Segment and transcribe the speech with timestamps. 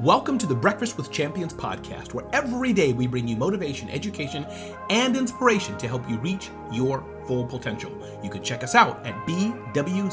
[0.00, 4.44] Welcome to the Breakfast with Champions podcast, where every day we bring you motivation, education,
[4.90, 7.92] and inspiration to help you reach your full potential.
[8.20, 10.04] You can check us out at bwcdaily.com.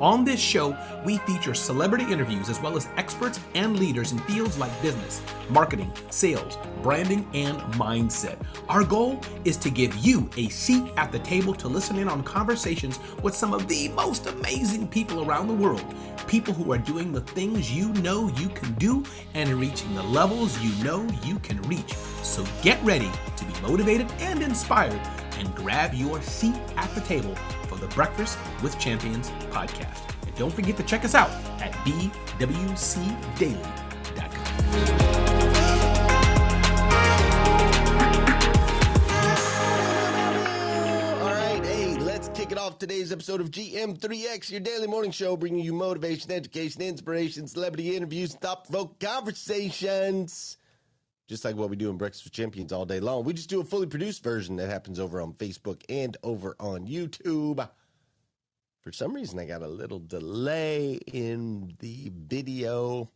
[0.00, 4.58] On this show, we feature celebrity interviews as well as experts and leaders in fields
[4.58, 8.36] like business, marketing, sales, branding, and mindset.
[8.68, 12.22] Our goal is to give you a seat at the table to listen in on
[12.24, 15.94] conversations with some of the most amazing people around the world.
[16.26, 19.02] People who are doing the things you know you can do
[19.32, 21.94] and reaching the levels you know you can reach.
[22.22, 25.00] So get ready to be motivated and inspired
[25.38, 27.34] and grab your seat at the table
[27.76, 30.00] for the Breakfast with Champions podcast.
[30.26, 31.30] And don't forget to check us out
[31.60, 33.56] at bwcdaily.com.
[41.22, 45.36] All right, hey, let's kick it off today's episode of GM3X, your daily morning show,
[45.36, 50.56] bringing you motivation, education, inspiration, celebrity interviews, thought provoking conversations.
[51.28, 53.24] Just like what we do in Breakfast with Champions all day long.
[53.24, 56.86] We just do a fully produced version that happens over on Facebook and over on
[56.86, 57.68] YouTube.
[58.80, 63.10] For some reason, I got a little delay in the video.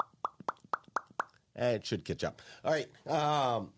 [1.55, 2.42] Eh, It should catch up.
[2.64, 2.89] All right.
[3.06, 3.70] Um,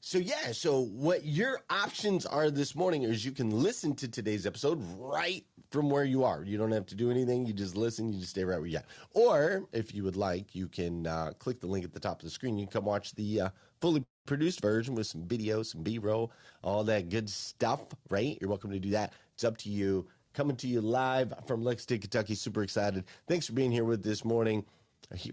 [0.00, 4.46] so yeah, so what your options are this morning is you can listen to today's
[4.46, 6.42] episode right from where you are.
[6.42, 7.46] You don't have to do anything.
[7.46, 8.12] You just listen.
[8.12, 8.84] You just stay right where you are.
[9.14, 12.24] Or if you would like, you can uh, click the link at the top of
[12.24, 12.58] the screen.
[12.58, 13.48] You can come watch the uh,
[13.80, 17.80] fully produced version with some video, some B-roll, all that good stuff.
[18.10, 18.38] Right?
[18.40, 19.12] You're welcome to do that.
[19.34, 20.06] It's up to you.
[20.34, 22.34] Coming to you live from Lexington, Kentucky.
[22.34, 23.04] Super excited.
[23.26, 24.64] Thanks for being here with this morning.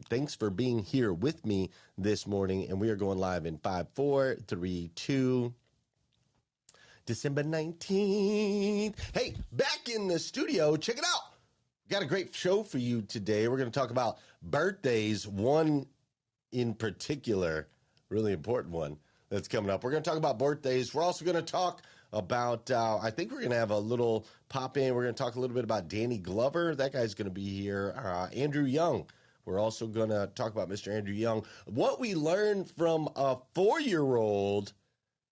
[0.09, 2.69] Thanks for being here with me this morning.
[2.69, 5.53] And we are going live in five, four, three, two.
[7.05, 8.95] December 19th.
[9.13, 10.75] Hey, back in the studio.
[10.75, 11.21] Check it out.
[11.87, 13.47] Got a great show for you today.
[13.47, 15.85] We're going to talk about birthdays, one
[16.52, 17.67] in particular,
[18.09, 18.98] really important one
[19.30, 19.84] that's coming up.
[19.84, 20.94] We're going to talk about birthdays.
[20.94, 21.81] We're also going to talk
[22.14, 24.93] about, uh, I think we're going to have a little pop in.
[24.93, 26.76] We're going to talk a little bit about Danny Glover.
[26.76, 27.94] That guy's going to be here.
[27.98, 29.05] Uh, Andrew Young.
[29.45, 30.95] We're also going to talk about Mr.
[30.95, 31.45] Andrew Young.
[31.65, 34.73] What we learned from a four year old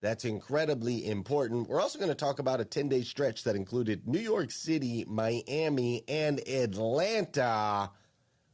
[0.04, 1.70] that's incredibly important.
[1.70, 5.06] We're also going to talk about a 10 day stretch that included New York City,
[5.08, 7.90] Miami, and Atlanta.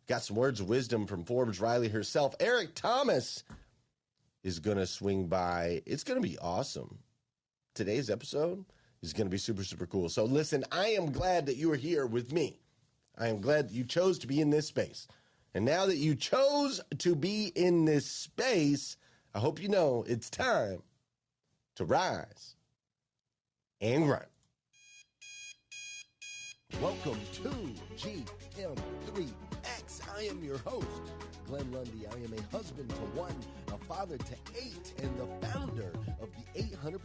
[0.07, 2.35] Got some words of wisdom from Forbes Riley herself.
[2.39, 3.43] Eric Thomas
[4.43, 5.81] is going to swing by.
[5.85, 6.99] It's going to be awesome.
[7.75, 8.65] Today's episode
[9.01, 10.09] is going to be super, super cool.
[10.09, 12.59] So, listen, I am glad that you are here with me.
[13.17, 15.07] I am glad that you chose to be in this space.
[15.53, 18.97] And now that you chose to be in this space,
[19.33, 20.83] I hope you know it's time
[21.75, 22.55] to rise
[23.81, 24.25] and grind.
[26.81, 27.49] Welcome to
[27.97, 29.48] GM3X.
[30.15, 30.87] I am your host,
[31.47, 32.07] Glenn Lundy.
[32.07, 33.35] I am a husband to one,
[33.67, 36.99] a father to eight, and the founder of the 800%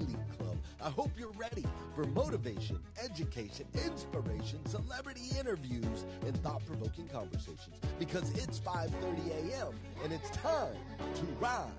[0.00, 0.56] Elite Club.
[0.82, 1.64] I hope you're ready
[1.94, 9.74] for motivation, education, inspiration, celebrity interviews, and thought-provoking conversations because it's 5:30 a.m.
[10.04, 10.76] and it's time
[11.14, 11.70] to rise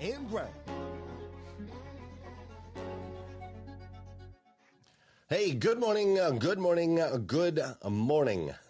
[0.00, 0.50] and grind.
[5.36, 8.54] Hey, good morning, uh, good morning, uh, good morning.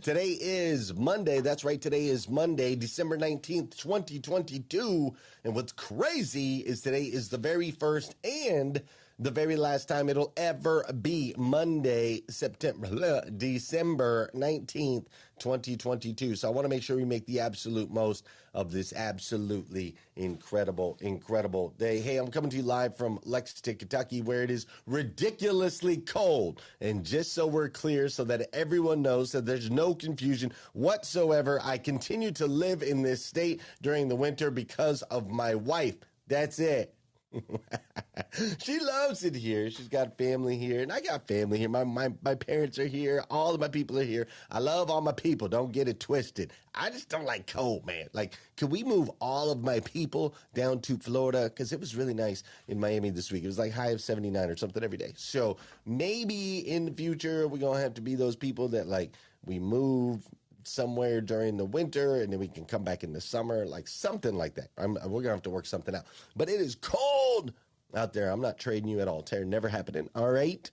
[0.00, 1.40] today is Monday.
[1.40, 1.78] That's right.
[1.78, 5.14] Today is Monday, December 19th, 2022.
[5.44, 8.82] And what's crazy is today is the very first and
[9.20, 15.06] the very last time it'll ever be Monday, September, December 19th,
[15.40, 16.36] 2022.
[16.36, 20.98] So I want to make sure we make the absolute most of this absolutely incredible,
[21.00, 21.98] incredible day.
[21.98, 26.62] Hey, I'm coming to you live from Lexington, Kentucky, where it is ridiculously cold.
[26.80, 31.78] And just so we're clear, so that everyone knows that there's no confusion whatsoever, I
[31.78, 35.96] continue to live in this state during the winter because of my wife.
[36.28, 36.94] That's it.
[38.58, 39.70] she loves it here.
[39.70, 41.68] She's got family here, and I got family here.
[41.68, 43.24] My, my my parents are here.
[43.30, 44.26] All of my people are here.
[44.50, 45.48] I love all my people.
[45.48, 46.52] Don't get it twisted.
[46.74, 48.06] I just don't like cold, man.
[48.12, 51.44] Like, could we move all of my people down to Florida?
[51.44, 53.44] Because it was really nice in Miami this week.
[53.44, 55.12] It was like high of 79 or something every day.
[55.16, 59.12] So maybe in the future, we're to have to be those people that, like,
[59.44, 60.26] we move
[60.68, 64.34] somewhere during the winter and then we can come back in the summer, like something
[64.34, 64.68] like that.
[64.78, 66.04] I'm, we're gonna have to work something out.
[66.36, 67.52] But it is cold
[67.94, 68.30] out there.
[68.30, 69.22] I'm not trading you at all.
[69.22, 70.08] Terry, never happening.
[70.14, 70.70] All right.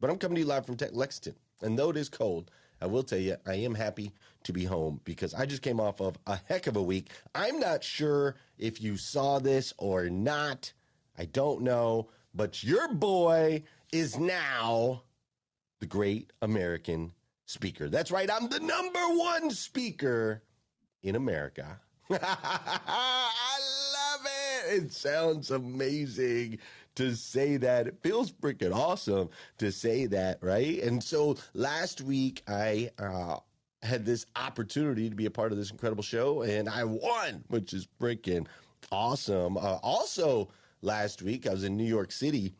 [0.00, 1.34] But I'm coming to you live from Tech Lexington.
[1.62, 2.50] And though it is cold,
[2.80, 4.12] I will tell you, I am happy
[4.44, 7.10] to be home because I just came off of a heck of a week.
[7.34, 10.72] I'm not sure if you saw this or not.
[11.18, 12.08] I don't know.
[12.34, 15.02] But your boy is now
[15.80, 17.12] the great American
[17.50, 17.88] speaker.
[17.88, 20.42] That's right, I'm the number one speaker
[21.02, 21.80] in America.
[22.10, 23.58] I
[23.92, 24.82] love it.
[24.82, 26.58] It sounds amazing
[26.94, 27.86] to say that.
[27.88, 30.80] It feels freaking awesome to say that, right?
[30.82, 33.36] And so last week, I uh,
[33.82, 37.72] had this opportunity to be a part of this incredible show, and I won, which
[37.72, 38.46] is freaking
[38.92, 39.56] awesome.
[39.56, 40.50] Uh, also,
[40.82, 42.54] last week, I was in New York City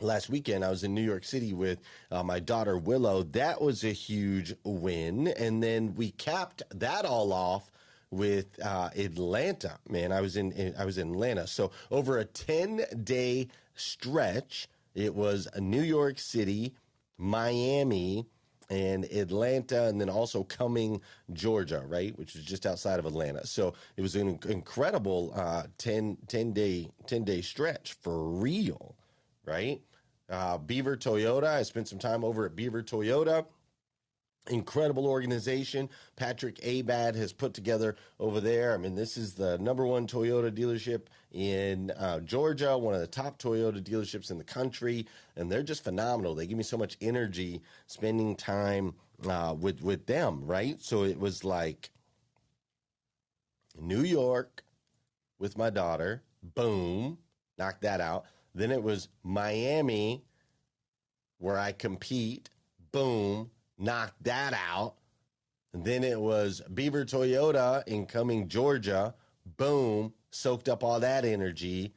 [0.00, 1.80] last weekend i was in new york city with
[2.10, 3.22] uh, my daughter willow.
[3.24, 5.28] That was a huge win.
[5.28, 7.70] And then we capped that all off
[8.10, 9.78] with uh, atlanta.
[9.88, 11.46] Man i was in, in, i was in atlanta.
[11.46, 16.74] So over a 10 day stretch it was new york city
[17.18, 18.26] miami
[18.72, 21.00] and Atlanta, and then also Cumming,
[21.34, 23.46] Georgia, right, which is just outside of Atlanta.
[23.46, 28.94] So it was an incredible uh, 10, 10 day 10 day stretch for real,
[29.44, 29.80] right?
[30.28, 31.46] Uh, Beaver Toyota.
[31.46, 33.44] I spent some time over at Beaver Toyota.
[34.50, 35.88] Incredible organization.
[36.16, 38.74] Patrick Abad has put together over there.
[38.74, 43.06] I mean, this is the number one Toyota dealership in uh, Georgia, one of the
[43.06, 45.06] top Toyota dealerships in the country,
[45.36, 46.34] and they're just phenomenal.
[46.34, 48.94] They give me so much energy spending time
[49.28, 50.44] uh, with with them.
[50.44, 51.90] Right, so it was like
[53.78, 54.64] New York
[55.38, 56.22] with my daughter.
[56.54, 57.16] Boom,
[57.58, 58.24] knocked that out.
[58.54, 60.24] Then it was Miami,
[61.38, 62.50] where I compete.
[62.92, 64.94] Boom, knocked that out.
[65.72, 69.14] And then it was Beaver Toyota in Cumming, Georgia.
[69.56, 71.94] Boom, soaked up all that energy.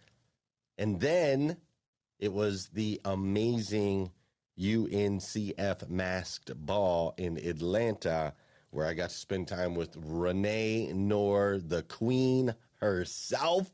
[0.78, 1.58] And then
[2.20, 4.12] it was the amazing
[4.58, 8.34] UNCF masked ball in Atlanta,
[8.72, 13.70] where I got to spend time with Renee Noor, the queen herself.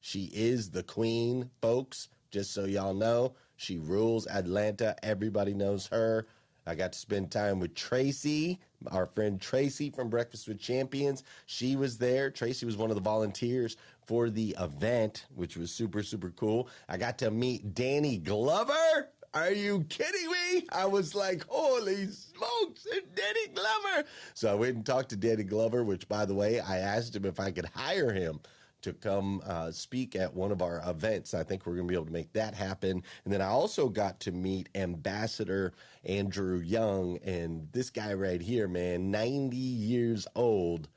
[0.00, 2.08] She is the queen, folks.
[2.36, 4.94] Just so y'all know, she rules Atlanta.
[5.02, 6.26] Everybody knows her.
[6.66, 11.22] I got to spend time with Tracy, our friend Tracy from Breakfast with Champions.
[11.46, 12.30] She was there.
[12.30, 16.68] Tracy was one of the volunteers for the event, which was super, super cool.
[16.90, 19.08] I got to meet Danny Glover.
[19.32, 20.66] Are you kidding me?
[20.70, 24.06] I was like, holy smokes, Danny Glover.
[24.34, 27.24] So I went and talked to Danny Glover, which, by the way, I asked him
[27.24, 28.40] if I could hire him
[28.86, 31.34] to come uh, speak at one of our events.
[31.34, 33.02] I think we're going to be able to make that happen.
[33.24, 35.72] And then I also got to meet Ambassador
[36.04, 40.88] Andrew Young, and this guy right here, man, 90 years old.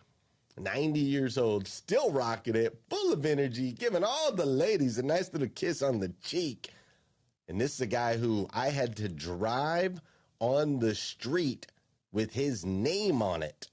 [0.60, 5.32] 90 years old, still rocking it, full of energy, giving all the ladies a nice
[5.32, 6.70] little kiss on the cheek.
[7.48, 10.02] And this is a guy who I had to drive
[10.40, 11.66] on the street
[12.12, 13.70] with his name on it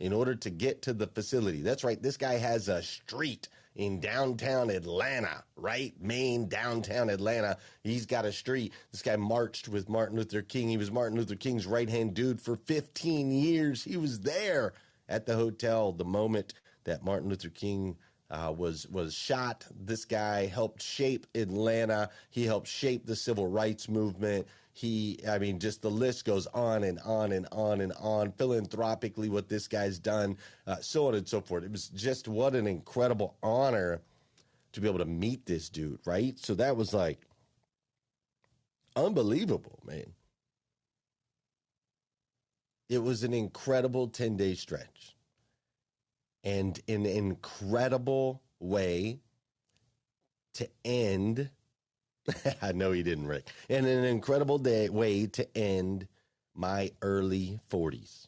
[0.00, 1.62] in order to get to the facility.
[1.62, 2.00] That's right.
[2.00, 5.94] This guy has a street in downtown Atlanta, right?
[6.00, 7.56] Main downtown Atlanta.
[7.84, 8.72] He's got a street.
[8.90, 10.68] This guy marched with Martin Luther King.
[10.68, 13.84] He was Martin Luther King's right hand dude for 15 years.
[13.84, 14.72] He was there
[15.08, 16.54] at the hotel the moment
[16.84, 17.96] that Martin Luther King
[18.30, 19.64] uh, was was shot.
[19.74, 22.10] This guy helped shape Atlanta.
[22.30, 24.46] He helped shape the civil rights movement.
[24.78, 28.30] He, I mean, just the list goes on and on and on and on.
[28.30, 30.36] Philanthropically, what this guy's done,
[30.68, 31.64] uh, so on and so forth.
[31.64, 34.00] It was just what an incredible honor
[34.70, 36.38] to be able to meet this dude, right?
[36.38, 37.26] So that was like
[38.94, 40.12] unbelievable, man.
[42.88, 45.16] It was an incredible 10 day stretch
[46.44, 49.18] and an incredible way
[50.54, 51.50] to end
[52.62, 53.48] I know he didn't, Rick.
[53.68, 56.06] And an incredible day way to end
[56.54, 58.26] my early 40s.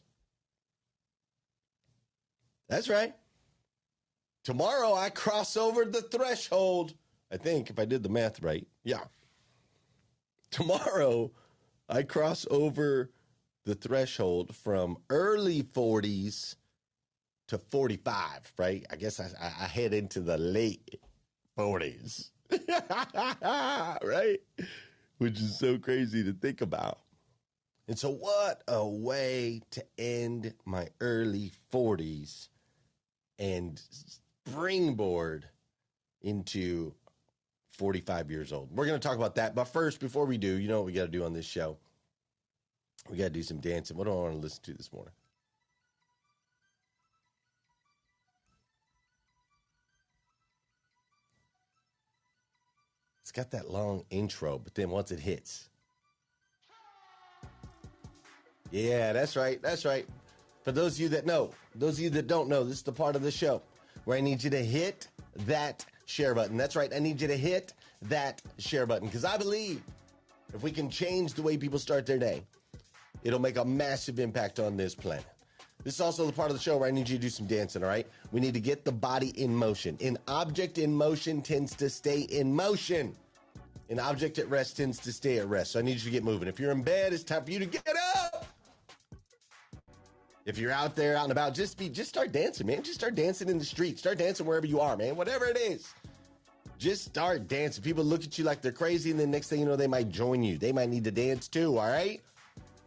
[2.69, 3.13] That's right.
[4.43, 6.93] Tomorrow I cross over the threshold.
[7.31, 8.65] I think if I did the math right.
[8.83, 9.03] Yeah.
[10.51, 11.31] Tomorrow
[11.89, 13.11] I cross over
[13.65, 16.55] the threshold from early 40s
[17.49, 18.85] to 45, right?
[18.89, 20.95] I guess I, I head into the late
[21.57, 22.29] 40s.
[24.03, 24.39] right?
[25.17, 26.99] Which is so crazy to think about.
[27.87, 32.47] And so, what a way to end my early 40s
[33.39, 33.81] and
[34.47, 35.47] springboard
[36.21, 36.93] into
[37.73, 38.69] 45 years old.
[38.71, 39.55] We're going to talk about that.
[39.55, 41.77] But first, before we do, you know what we got to do on this show?
[43.09, 43.97] We got to do some dancing.
[43.97, 45.13] What do I want to listen to this morning?
[53.31, 55.69] It's got that long intro, but then once it hits.
[58.71, 59.61] Yeah, that's right.
[59.61, 60.05] That's right.
[60.65, 62.91] For those of you that know, those of you that don't know, this is the
[62.91, 63.61] part of the show
[64.03, 65.07] where I need you to hit
[65.45, 66.57] that share button.
[66.57, 66.93] That's right.
[66.93, 67.71] I need you to hit
[68.01, 69.81] that share button because I believe
[70.53, 72.43] if we can change the way people start their day,
[73.23, 75.23] it'll make a massive impact on this planet.
[75.83, 77.47] This is also the part of the show where I need you to do some
[77.47, 78.05] dancing, all right?
[78.31, 79.97] We need to get the body in motion.
[80.01, 83.15] An object in motion tends to stay in motion.
[83.91, 85.73] An object at rest tends to stay at rest.
[85.73, 86.47] So I need you to get moving.
[86.47, 88.45] If you're in bed, it's time for you to get up.
[90.45, 92.83] If you're out there, out and about, just be, just start dancing, man.
[92.83, 93.99] Just start dancing in the street.
[93.99, 95.17] Start dancing wherever you are, man.
[95.17, 95.93] Whatever it is,
[96.77, 97.83] just start dancing.
[97.83, 100.09] People look at you like they're crazy, and then next thing you know, they might
[100.09, 100.57] join you.
[100.57, 101.77] They might need to dance too.
[101.77, 102.21] All right.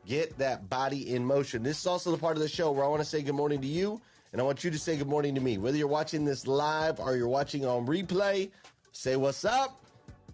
[0.07, 1.63] Get that body in motion.
[1.63, 3.61] This is also the part of the show where I want to say good morning
[3.61, 4.01] to you,
[4.33, 5.59] and I want you to say good morning to me.
[5.59, 8.51] Whether you're watching this live or you're watching on replay,
[8.93, 9.85] say what's up.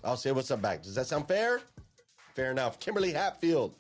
[0.02, 0.82] I'll say what's up back.
[0.82, 1.60] Does that sound fair?
[2.34, 2.80] Fair enough.
[2.80, 3.74] Kimberly Hatfield,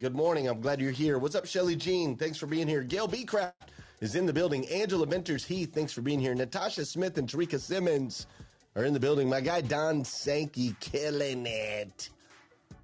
[0.00, 0.48] good morning.
[0.48, 1.18] I'm glad you're here.
[1.18, 2.16] What's up, Shelly Jean?
[2.16, 2.82] Thanks for being here.
[2.82, 3.52] Gail Beecraft
[4.00, 4.66] is in the building.
[4.68, 6.34] Angela Venters Heath, thanks for being here.
[6.34, 8.26] Natasha Smith and Tarika Simmons
[8.76, 9.28] are in the building.
[9.28, 12.10] My guy Don Sankey killing it.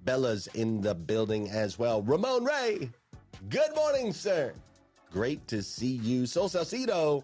[0.03, 2.01] Bella's in the building as well.
[2.01, 2.89] Ramon Ray,
[3.49, 4.53] good morning, sir.
[5.11, 6.25] Great to see you.
[6.25, 7.23] Sol Salcido,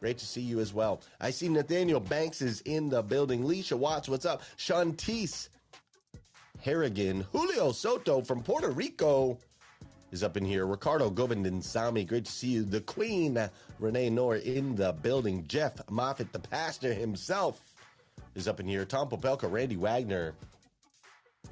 [0.00, 1.00] great to see you as well.
[1.20, 3.42] I see Nathaniel Banks is in the building.
[3.42, 4.42] Leisha Watts, what's up?
[4.56, 5.48] Shantice
[6.60, 7.26] Harrigan.
[7.32, 9.38] Julio Soto from Puerto Rico
[10.10, 10.66] is up in here.
[10.66, 12.64] Ricardo Govindansami, great to see you.
[12.64, 13.38] The Queen,
[13.78, 15.44] Renee Noor in the building.
[15.46, 17.60] Jeff Moffitt, the pastor himself,
[18.34, 18.84] is up in here.
[18.84, 20.34] Tom Popelka, Randy Wagner,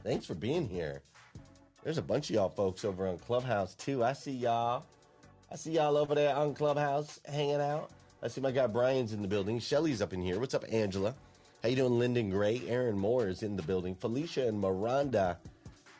[0.02, 1.02] Thanks for being here.
[1.82, 4.04] There's a bunch of y'all folks over on Clubhouse too.
[4.04, 4.84] I see y'all.
[5.50, 7.90] I see y'all over there on Clubhouse hanging out.
[8.26, 9.60] I see my guy Brian's in the building.
[9.60, 10.40] Shelly's up in here.
[10.40, 11.14] What's up, Angela?
[11.62, 12.60] How you doing, Lyndon Gray?
[12.66, 13.94] Aaron Moore is in the building.
[13.94, 15.38] Felicia and Miranda.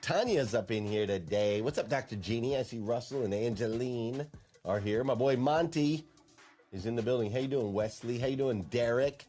[0.02, 1.62] Tanya's up in here today.
[1.62, 2.16] What's up, Dr.
[2.16, 2.56] Jeannie?
[2.56, 4.26] I see Russell and Angeline
[4.64, 5.04] are here.
[5.04, 6.04] My boy Monty
[6.72, 7.30] is in the building.
[7.30, 8.18] How you doing, Wesley?
[8.18, 9.24] How you doing, Derek?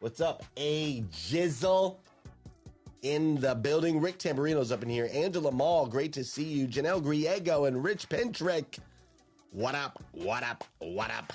[0.00, 1.98] What's up, A Jizzle?
[3.02, 4.00] in the building.
[4.00, 5.08] Rick Tamburino's up in here.
[5.12, 6.66] Angela Mall, great to see you.
[6.66, 8.80] Janelle Griego and Rich Pentrick.
[9.52, 10.02] What up?
[10.10, 10.64] What up?
[10.80, 11.32] What up?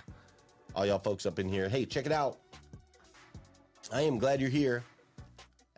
[0.77, 1.67] All y'all folks up in here.
[1.67, 2.37] Hey, check it out.
[3.91, 4.83] I am glad you're here.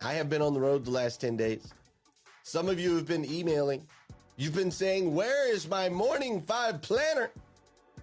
[0.02, 1.74] I have been on the road the last 10 days.
[2.44, 3.88] Some of you have been emailing.
[4.36, 7.32] You've been saying, Where is my morning five planner?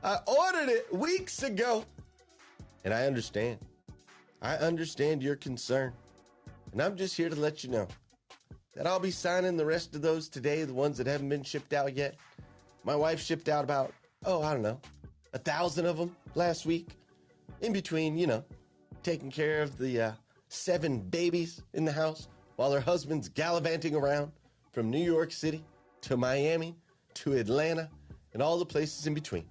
[0.03, 1.85] I ordered it weeks ago.
[2.87, 3.59] And I understand.
[4.41, 5.93] I understand your concern.
[6.73, 7.88] And I'm just here to let you know
[8.75, 11.75] that I'll be signing the rest of those today, the ones that haven't been shipped
[11.75, 12.15] out yet.
[12.85, 13.93] My wife shipped out about,
[14.25, 14.81] oh, I don't know,
[15.37, 16.97] a thousand of them last week.
[17.61, 18.43] In between, you know,
[19.02, 20.12] taking care of the uh,
[20.49, 24.33] seven babies in the house while her husband's gallivanting around
[24.73, 25.62] from New York City
[26.00, 26.75] to Miami
[27.14, 27.90] to Atlanta
[28.33, 29.45] and all the places in between.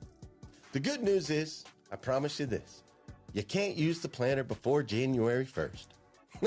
[0.71, 2.81] The good news is, I promise you this
[3.33, 5.85] you can't use the planner before January 1st.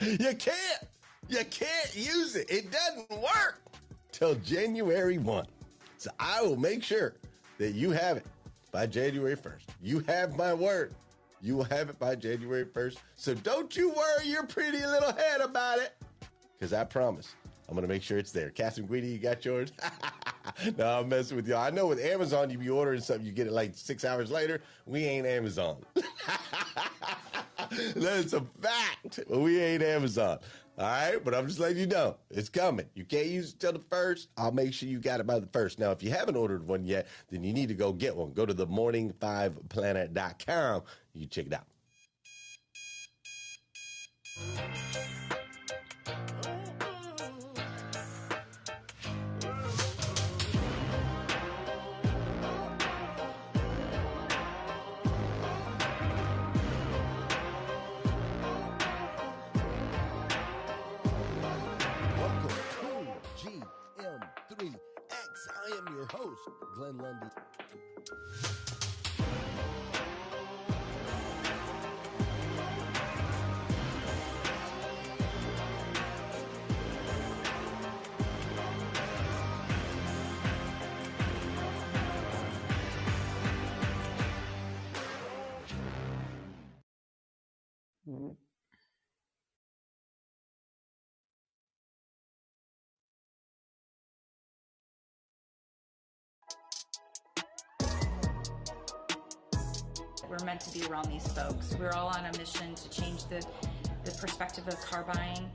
[0.00, 0.84] you can't.
[1.28, 2.50] You can't use it.
[2.50, 3.60] It doesn't work
[4.12, 5.46] till January 1.
[5.98, 7.14] So I will make sure
[7.58, 8.26] that you have it
[8.72, 9.64] by January 1st.
[9.82, 10.94] You have my word.
[11.40, 12.96] You will have it by January 1st.
[13.14, 15.94] So don't you worry your pretty little head about it.
[16.58, 17.34] Because I promise
[17.68, 18.50] I'm going to make sure it's there.
[18.50, 19.72] Catherine Guidi, you got yours?
[20.78, 21.58] no, I'm messing with y'all.
[21.58, 24.60] I know with Amazon, you be ordering something, you get it like six hours later.
[24.86, 25.76] We ain't Amazon.
[27.94, 29.20] That's a fact.
[29.28, 30.38] We ain't Amazon.
[30.78, 32.86] All right, but I'm just letting you know it's coming.
[32.94, 34.28] You can't use it till the first.
[34.36, 35.80] I'll make sure you got it by the first.
[35.80, 38.32] Now, if you haven't ordered one yet, then you need to go get one.
[38.32, 40.82] Go to the morning5planner.com.
[41.14, 41.66] You check it out.
[66.78, 68.57] Glenn Lundy.
[100.28, 101.74] We're meant to be around these folks.
[101.78, 103.44] We're all on a mission to change the,
[104.04, 105.50] the perspective of car buying.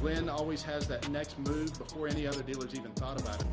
[0.00, 3.46] Glenn always has that next move before any other dealers even thought about it.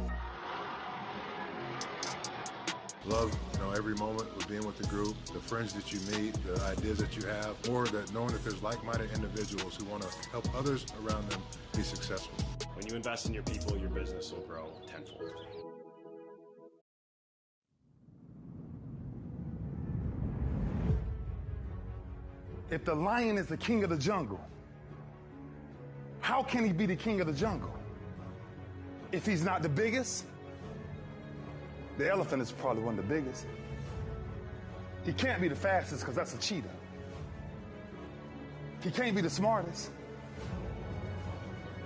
[3.05, 6.33] Love, you know, every moment with being with the group, the friends that you meet,
[6.45, 10.29] the ideas that you have, or that knowing that there's like-minded individuals who want to
[10.29, 11.41] help others around them
[11.75, 12.33] be successful.
[12.75, 15.33] When you invest in your people, your business will grow tenfold.
[22.71, 24.39] If the lion is the king of the jungle,
[26.21, 27.73] how can he be the king of the jungle?
[29.11, 30.23] If he's not the biggest,
[31.97, 33.45] the elephant is probably one of the biggest.
[35.03, 36.69] He can't be the fastest because that's a cheetah.
[38.81, 39.91] He can't be the smartest.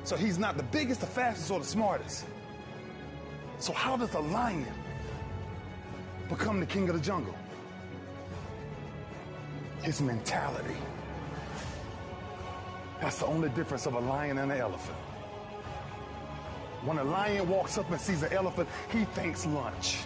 [0.03, 2.25] So he's not the biggest, the fastest, or the smartest.
[3.57, 4.67] So how does a lion
[6.29, 7.33] become the king of the jungle?
[9.85, 10.75] His mentality.
[12.99, 14.97] That's the only difference of a lion and an elephant.
[16.83, 19.99] When a lion walks up and sees an elephant, he thinks lunch.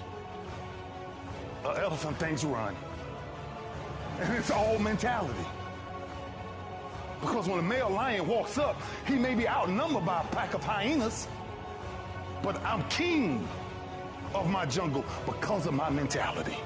[1.63, 2.75] An elephant thinks run.
[4.19, 5.45] And it's all mentality.
[7.21, 10.61] Because when a male lion walks up, he may be outnumbered by a pack of
[10.61, 11.25] hyenas,
[12.43, 13.47] but I'm king
[14.35, 16.57] of my jungle because of my mentality.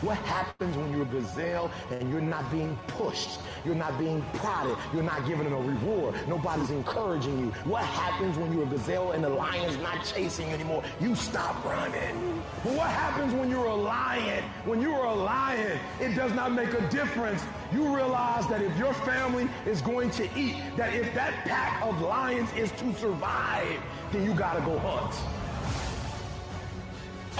[0.00, 3.40] What happens when you're a gazelle and you're not being pushed?
[3.64, 4.76] You're not being prodded.
[4.94, 6.14] You're not given a reward.
[6.28, 7.46] Nobody's encouraging you.
[7.64, 10.84] What happens when you're a gazelle and the lion's not chasing you anymore?
[11.00, 12.44] You stop running.
[12.62, 14.44] But what happens when you're a lion?
[14.66, 17.42] When you are a lion, it does not make a difference.
[17.72, 22.00] You realize that if your family is going to eat, that if that pack of
[22.02, 23.80] lions is to survive,
[24.12, 25.37] then you gotta go hunt.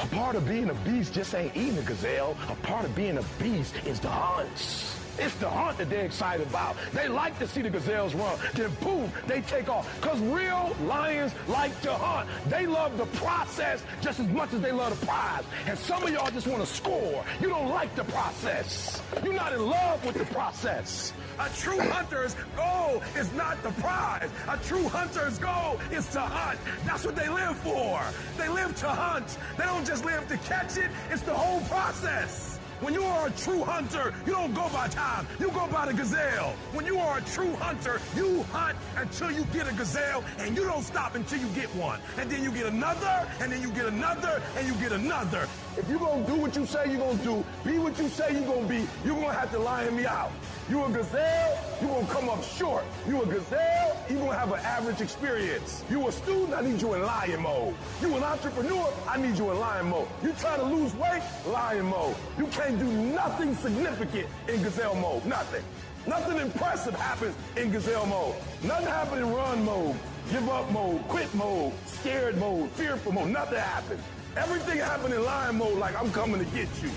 [0.00, 2.36] A part of being a beast just ain't eating a gazelle.
[2.48, 4.97] A part of being a beast is the hunt.
[5.18, 6.76] It's the hunt that they're excited about.
[6.92, 8.38] They like to see the gazelles run.
[8.54, 9.88] Then boom, they take off.
[10.00, 12.28] Because real lions like to hunt.
[12.48, 15.44] They love the process just as much as they love the prize.
[15.66, 17.24] And some of y'all just want to score.
[17.40, 19.02] You don't like the process.
[19.24, 21.12] You're not in love with the process.
[21.38, 24.30] A true hunter's goal is not the prize.
[24.48, 26.58] A true hunter's goal is to hunt.
[26.84, 28.00] That's what they live for.
[28.36, 29.38] They live to hunt.
[29.56, 30.90] They don't just live to catch it.
[31.10, 32.57] It's the whole process.
[32.80, 35.26] When you are a true hunter, you don't go by time.
[35.40, 36.54] You go by the gazelle.
[36.72, 40.64] When you are a true hunter, you hunt until you get a gazelle and you
[40.64, 41.98] don't stop until you get one.
[42.18, 45.48] And then you get another, and then you get another, and you get another.
[45.76, 48.46] If you're gonna do what you say you're gonna do, be what you say you're
[48.46, 50.30] gonna be, you're gonna have to lion me out.
[50.70, 52.84] You a gazelle, you gonna come up short.
[53.08, 55.82] You a gazelle, you gonna have an average experience.
[55.88, 57.74] You a student, I need you in lion mode.
[58.02, 60.06] You an entrepreneur, I need you in lion mode.
[60.22, 62.14] You trying to lose weight, lion mode.
[62.36, 65.64] You can't do nothing significant in gazelle mode, nothing.
[66.06, 68.34] Nothing impressive happens in gazelle mode.
[68.62, 69.96] Nothing happens in run mode,
[70.30, 73.30] give up mode, quit mode, scared mode, fearful mode.
[73.30, 74.02] Nothing happens.
[74.36, 76.90] Everything happens in lion mode like I'm coming to get you.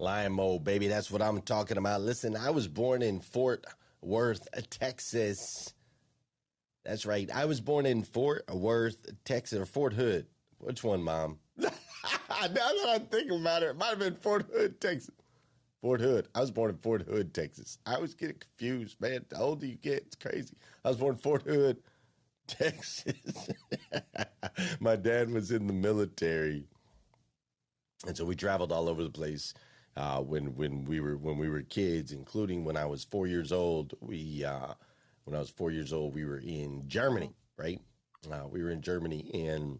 [0.00, 0.88] Lion mode, baby.
[0.88, 2.00] That's what I'm talking about.
[2.00, 3.66] Listen, I was born in Fort
[4.00, 5.74] Worth, Texas.
[6.84, 7.30] That's right.
[7.32, 10.26] I was born in Fort Worth, Texas, or Fort Hood.
[10.58, 11.38] Which one, Mom?
[11.56, 11.68] now
[12.38, 15.14] that I'm thinking about it, it might have been Fort Hood, Texas.
[15.82, 16.28] Fort Hood.
[16.34, 17.78] I was born in Fort Hood, Texas.
[17.86, 19.24] I always get confused, man.
[19.28, 20.56] The older you get, it's crazy.
[20.84, 21.78] I was born in Fort Hood,
[22.46, 23.48] Texas.
[24.80, 26.64] My dad was in the military,
[28.06, 29.54] and so we traveled all over the place
[30.00, 33.52] uh, when when we were when we were kids, including when I was four years
[33.52, 33.92] old.
[34.00, 34.72] We uh,
[35.24, 37.80] when I was four years old, we were in Germany, right?
[38.32, 39.78] Uh, we were in Germany, and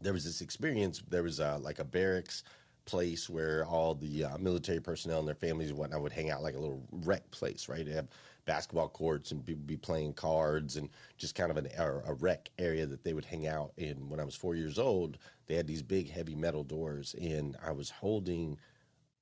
[0.00, 1.02] there was this experience.
[1.06, 2.44] There was uh, like a barracks
[2.86, 6.42] place where all the uh, military personnel and their families and whatnot would hang out,
[6.42, 7.84] like a little rec place, right?
[7.84, 8.08] They have
[8.44, 12.86] basketball courts and people be playing cards and just kind of an, a rec area
[12.86, 14.08] that they would hang out in.
[14.08, 17.72] When I was four years old, they had these big heavy metal doors, and I
[17.72, 18.58] was holding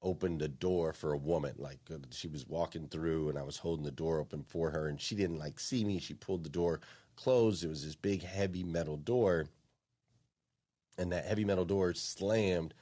[0.03, 1.55] opened a door for a woman.
[1.59, 4.89] Like uh, she was walking through and I was holding the door open for her
[4.89, 5.99] and she didn't like see me.
[5.99, 6.81] She pulled the door
[7.17, 7.65] closed.
[7.65, 9.47] It was this big heavy metal door
[10.99, 12.75] and that heavy metal door slammed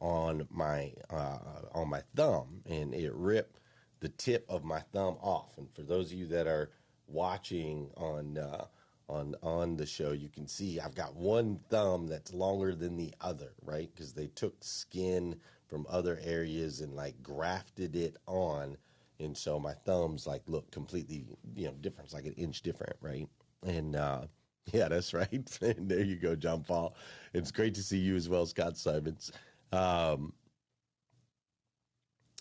[0.00, 1.38] on my uh,
[1.72, 3.60] on my thumb and it ripped
[4.04, 5.56] the tip of my thumb off.
[5.56, 6.70] And for those of you that are
[7.08, 8.66] watching on uh,
[9.08, 13.14] on on the show, you can see I've got one thumb that's longer than the
[13.22, 13.90] other, right?
[13.94, 18.76] Because they took skin from other areas and like grafted it on,
[19.20, 21.24] and so my thumbs like look completely
[21.56, 23.30] you know different, it's like an inch different, right?
[23.62, 24.26] And uh,
[24.66, 25.58] yeah, that's right.
[25.62, 26.94] and there you go, John Paul.
[27.32, 29.32] It's great to see you as well, Scott Simons.
[29.72, 30.34] Um,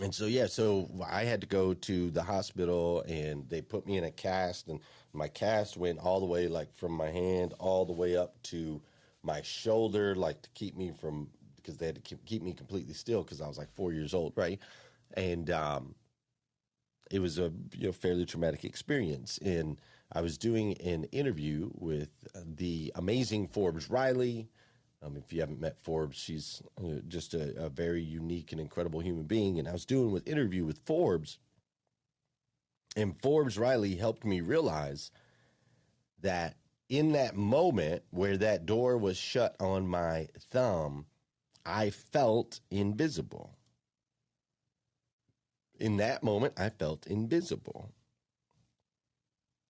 [0.01, 3.97] and so yeah, so I had to go to the hospital and they put me
[3.97, 4.79] in a cast and
[5.13, 8.82] my cast went all the way like from my hand all the way up to
[9.21, 13.23] my shoulder like to keep me from because they had to keep, me completely still
[13.23, 14.60] because I was like 4 years old, right?
[15.15, 15.95] And um
[17.12, 19.38] it was a you know, fairly traumatic experience.
[19.39, 19.79] And
[20.12, 24.49] I was doing an interview with the amazing Forbes Riley.
[25.04, 29.02] Um, if you haven't met Forbes, she's uh, just a, a very unique and incredible
[29.02, 29.60] human being.
[29.60, 31.39] And I was doing an interview with Forbes,
[32.96, 35.12] and Forbes Riley helped me realize
[36.22, 36.56] that
[36.89, 41.06] in that moment where that door was shut on my thumb,
[41.66, 43.58] I felt invisible.
[45.80, 47.89] In that moment, I felt invisible.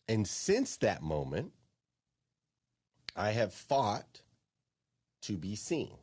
[0.08, 1.54] And since that moment,
[3.16, 4.23] I have fought
[5.24, 5.98] to be seen.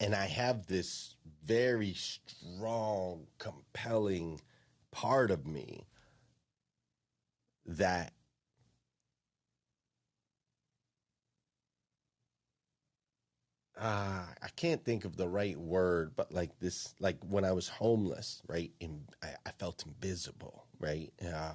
[0.00, 4.40] And I have this very strong, compelling
[4.90, 5.86] part of me
[7.66, 8.12] that
[13.78, 17.68] uh, I can't think of the right word, but like this, like when I was
[17.68, 18.72] homeless, right?
[18.80, 21.12] In, I, I felt invisible, right?
[21.24, 21.54] Uh,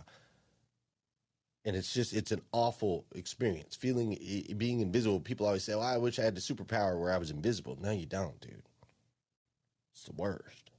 [1.68, 3.76] and it's just it's an awful experience.
[3.76, 4.18] Feeling
[4.58, 7.30] being invisible people always say well i wish i had the superpower where i was
[7.30, 7.78] invisible.
[7.82, 8.64] No you don't dude.
[9.94, 10.72] It's the worst.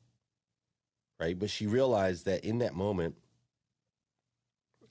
[1.21, 1.39] Right?
[1.39, 3.17] But she realized that in that moment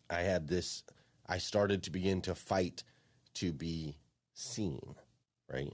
[0.10, 0.84] i had this
[1.28, 2.84] i started to begin to fight
[3.34, 3.98] to be
[4.36, 4.96] seen
[5.52, 5.74] right?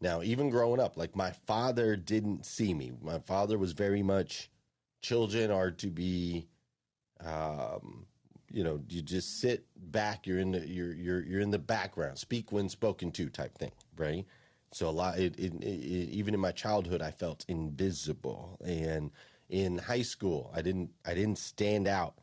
[0.00, 2.92] Now even growing up like my father didn't see me.
[3.02, 4.50] My father was very much
[5.02, 6.46] children are to be
[7.24, 8.06] um,
[8.52, 10.26] you know, you just sit back.
[10.26, 12.18] You're in the you're you're you're in the background.
[12.18, 14.26] Speak when spoken to, type thing, right?
[14.72, 15.18] So a lot.
[15.18, 19.10] It, it, it, even in my childhood, I felt invisible, and
[19.48, 22.14] in high school, I didn't I didn't stand out.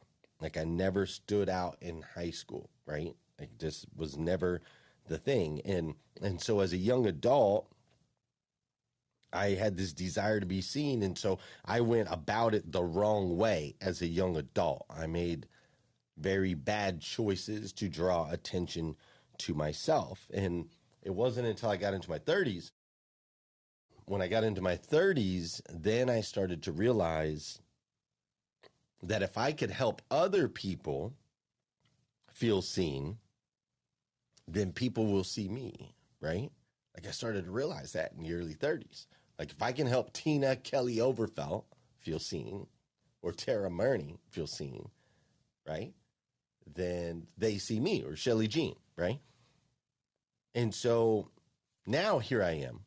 [0.41, 3.15] Like I never stood out in high school, right?
[3.39, 4.61] Like just was never
[5.07, 7.67] the thing, and and so as a young adult.
[9.31, 13.37] I had this desire to be seen, and so I went about it the wrong
[13.37, 14.87] way as a young adult.
[14.89, 15.45] I made
[16.19, 18.95] very bad choices to draw attention
[19.39, 20.27] to myself.
[20.33, 20.69] And
[21.01, 22.71] it wasn't until I got into my 30s,
[24.05, 27.61] when I got into my 30s, then I started to realize
[29.03, 31.13] that if I could help other people
[32.33, 33.17] feel seen,
[34.47, 36.51] then people will see me, right?
[36.95, 39.05] Like I started to realize that in the early 30s.
[39.37, 41.65] Like if I can help Tina Kelly Overfelt
[41.99, 42.65] feel seen
[43.21, 44.89] or Tara Murney feel seen,
[45.67, 45.93] right?
[46.75, 49.19] Then they see me or Shelly Jean, right?
[50.53, 51.29] And so
[51.85, 52.81] now here I am.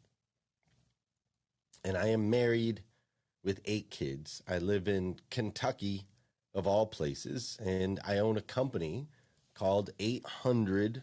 [1.85, 2.83] And I am married
[3.43, 4.43] with eight kids.
[4.49, 6.07] I live in Kentucky,
[6.55, 9.09] of all places, and I own a company
[9.55, 11.03] called 800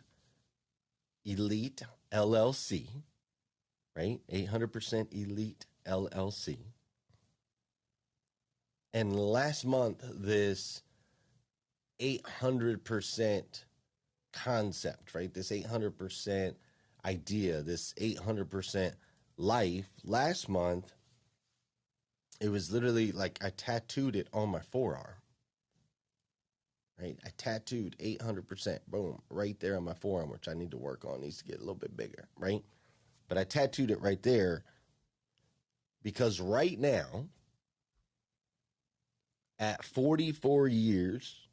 [1.26, 2.88] Elite LLC,
[3.96, 4.20] right?
[4.32, 6.58] 800% Elite LLC.
[8.94, 10.82] And last month, this
[12.00, 13.64] 800%
[14.34, 15.34] concept, right?
[15.34, 16.56] This 800%
[17.06, 18.94] idea, this 800%
[19.38, 19.90] life.
[20.04, 20.94] Last month,
[22.40, 25.16] it was literally like I tattooed it on my forearm.
[27.02, 27.18] Right?
[27.26, 31.22] I tattooed 800%, boom, right there on my forearm, which I need to work on,
[31.22, 32.62] needs to get a little bit bigger, right?
[33.30, 34.66] But I tattooed it right there
[36.04, 37.26] because right now,
[39.60, 41.48] at 44 years,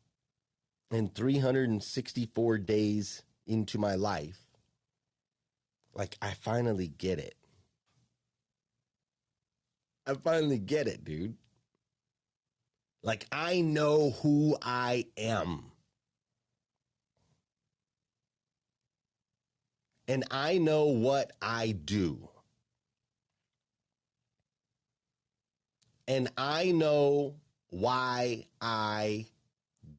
[0.90, 4.38] and 364 days into my life,
[5.94, 7.34] like I finally get it.
[10.06, 11.34] I finally get it, dude.
[13.02, 15.72] Like I know who I am.
[20.08, 22.28] And I know what I do.
[26.06, 27.34] And I know
[27.70, 29.26] why I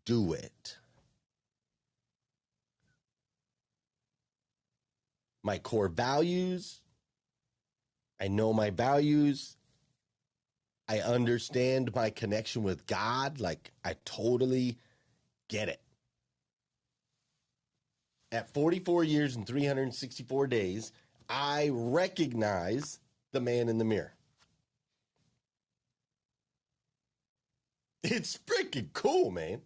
[0.08, 0.78] do it.
[5.44, 6.80] My core values,
[8.20, 9.58] I know my values.
[10.88, 13.42] I understand my connection with God.
[13.42, 14.78] Like, I totally
[15.50, 15.82] get it.
[18.32, 20.94] At 44 years and 364 days,
[21.28, 23.00] I recognize
[23.34, 24.14] the man in the mirror.
[28.04, 29.62] It's freaking cool, man.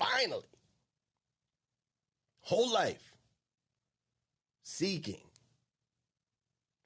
[0.00, 0.46] Finally.
[2.40, 3.14] Whole life
[4.62, 5.20] seeking,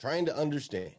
[0.01, 0.91] trying to understand.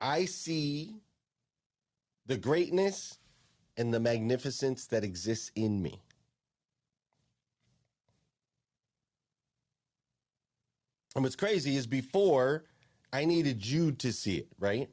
[0.00, 0.96] I see
[2.26, 3.18] the greatness
[3.76, 6.02] and the magnificence that exists in me.
[11.14, 12.64] And what's crazy is before
[13.12, 14.90] I needed you to see it, right?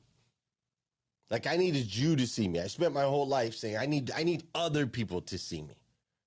[1.30, 2.60] Like I needed you to see me.
[2.60, 5.76] I spent my whole life saying I need I need other people to see me.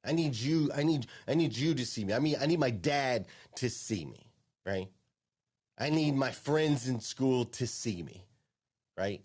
[0.05, 2.15] I need you I need I need you to see me.
[2.15, 4.27] I mean I need my dad to see me,
[4.65, 4.89] right?
[5.79, 8.25] I need my friends in school to see me,
[8.97, 9.23] right?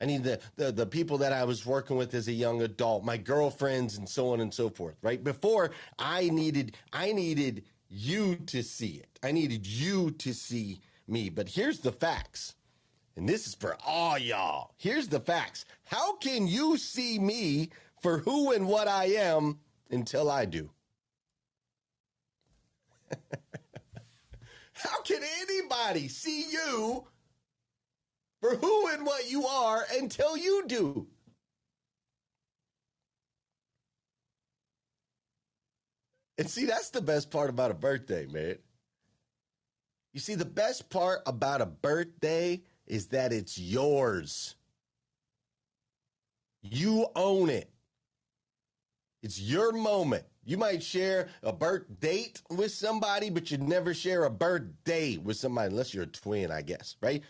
[0.00, 3.04] I need the, the the people that I was working with as a young adult,
[3.04, 5.22] my girlfriends and so on and so forth, right?
[5.22, 9.18] Before I needed I needed you to see it.
[9.22, 11.30] I needed you to see me.
[11.30, 12.54] But here's the facts.
[13.16, 14.72] And this is for all y'all.
[14.76, 15.64] Here's the facts.
[15.84, 17.70] How can you see me
[18.00, 19.58] for who and what I am
[19.90, 20.70] until I do?
[24.72, 27.06] How can anybody see you
[28.40, 31.06] for who and what you are until you do?
[36.38, 38.56] And see, that's the best part about a birthday, man.
[40.12, 44.56] You see, the best part about a birthday is that it's yours.
[46.62, 47.70] You own it.
[49.22, 50.24] It's your moment.
[50.44, 55.36] You might share a birth date with somebody, but you never share a birthday with
[55.36, 57.22] somebody unless you're a twin, I guess, right?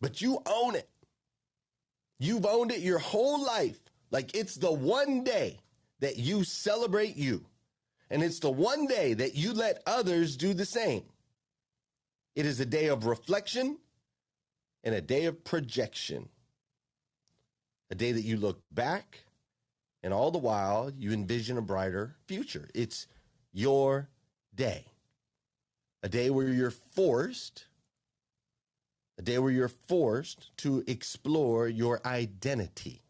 [0.00, 0.88] But you own it.
[2.18, 3.78] You've owned it your whole life.
[4.10, 5.58] Like it's the one day
[6.00, 7.44] that you celebrate you.
[8.10, 11.04] And it's the one day that you let others do the same.
[12.34, 13.78] It is a day of reflection
[14.84, 16.28] and a day of projection.
[17.90, 19.24] A day that you look back
[20.02, 22.68] and all the while you envision a brighter future.
[22.74, 23.06] It's
[23.52, 24.08] your
[24.54, 24.84] day.
[26.02, 27.64] A day where you're forced,
[29.18, 33.00] a day where you're forced to explore your identity.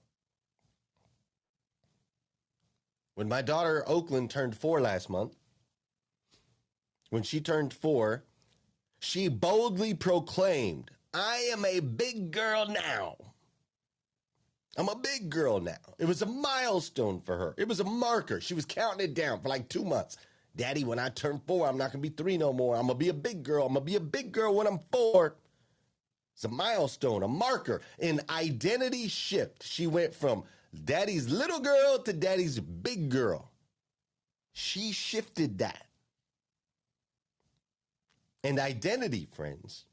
[3.16, 5.34] When my daughter Oakland turned four last month,
[7.10, 8.24] when she turned four,
[8.98, 13.16] she boldly proclaimed, I am a big girl now.
[14.76, 15.76] I'm a big girl now.
[15.98, 17.54] It was a milestone for her.
[17.56, 18.40] It was a marker.
[18.40, 20.16] She was counting it down for like two months.
[20.56, 22.74] Daddy, when I turn four, I'm not going to be three no more.
[22.74, 23.66] I'm going to be a big girl.
[23.66, 25.36] I'm going to be a big girl when I'm four.
[26.34, 29.62] It's a milestone, a marker, an identity shift.
[29.62, 30.42] She went from
[30.84, 33.52] daddy's little girl to daddy's big girl.
[34.52, 35.86] She shifted that.
[38.42, 39.84] And identity, friends,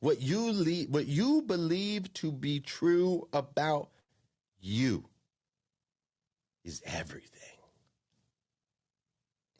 [0.00, 3.90] what you le- what you believe to be true about
[4.60, 5.04] you
[6.64, 7.40] is everything.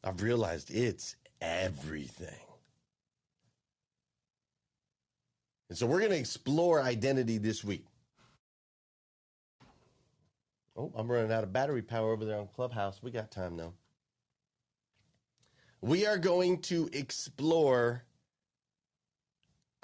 [0.04, 2.40] I've realized it's everything.
[5.68, 7.86] And so we're going to explore identity this week.
[10.76, 13.02] Oh, I'm running out of battery power over there on Clubhouse.
[13.02, 13.74] We got time though.
[15.82, 18.04] We are going to explore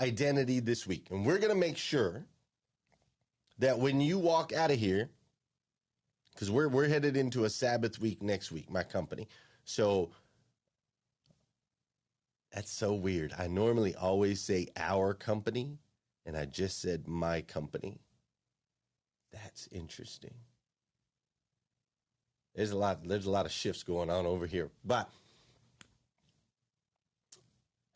[0.01, 1.09] identity this week.
[1.11, 2.25] And we're going to make sure
[3.59, 5.09] that when you walk out of here,
[6.33, 9.27] because we're, we're headed into a Sabbath week next week, my company.
[9.65, 10.11] So
[12.53, 13.35] that's so weird.
[13.39, 15.79] I normally always say our company,
[16.27, 17.99] and I just said my company.
[19.33, 20.35] That's interesting.
[22.55, 23.07] There's a lot.
[23.07, 25.11] There's a lot of shifts going on over here, but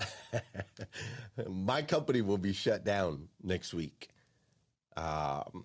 [1.49, 4.11] my company will be shut down next week.
[4.97, 5.65] Um,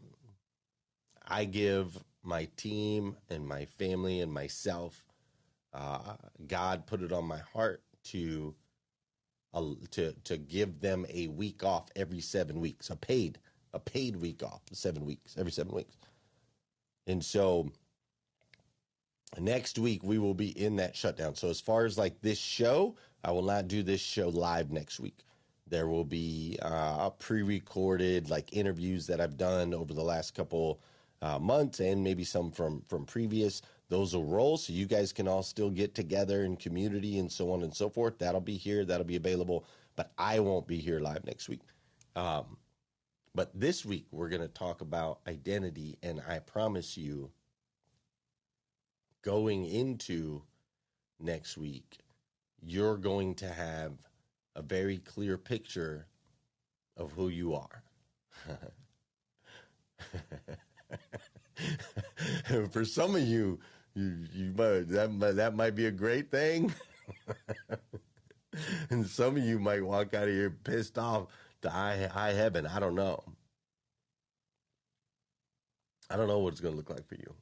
[1.28, 5.06] I give my team and my family and myself.
[5.74, 6.16] Uh,
[6.48, 8.56] God put it on my heart to
[9.54, 13.40] uh, to to give them a week off every seven weeks, a paid
[13.74, 15.98] a paid week off, seven weeks every seven weeks,
[17.08, 17.70] and so
[19.40, 21.36] next week we will be in that shutdown.
[21.36, 22.96] So as far as like this show,
[23.26, 25.26] I will not do this show live next week.
[25.68, 30.80] There will be uh, pre-recorded like interviews that I've done over the last couple
[31.24, 33.64] uh, months, and maybe some from from previous.
[33.90, 37.52] Those will roll, so you guys can all still get together in community and so
[37.52, 38.20] on and so forth.
[38.20, 38.86] That'll be here.
[38.86, 41.62] That'll be available, but I won't be here live next week.
[42.16, 42.58] Um,
[43.34, 47.32] but this week we're going to talk about identity, and I promise you,
[49.24, 50.44] going into
[51.20, 52.05] next week,
[52.66, 53.94] you're going to have
[54.56, 56.08] a very clear picture
[56.98, 57.84] of who you are.
[62.72, 63.60] For some of you,
[63.94, 66.74] you, you might, that that might be a great thing,
[68.90, 71.28] and some of you might walk out of here pissed off
[71.62, 72.66] to high, high heaven.
[72.66, 73.24] I don't know.
[76.10, 77.34] I don't know what it's going to look like for you.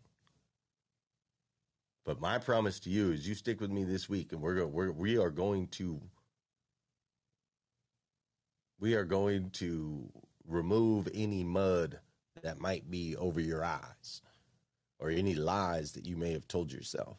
[2.05, 4.91] But my promise to you is you stick with me this week and we're, we're
[4.91, 6.01] we are going to
[8.79, 10.09] We are going to
[10.47, 11.99] remove any mud
[12.41, 14.21] that might be over your eyes
[14.99, 17.17] or any lies that you may have told yourself.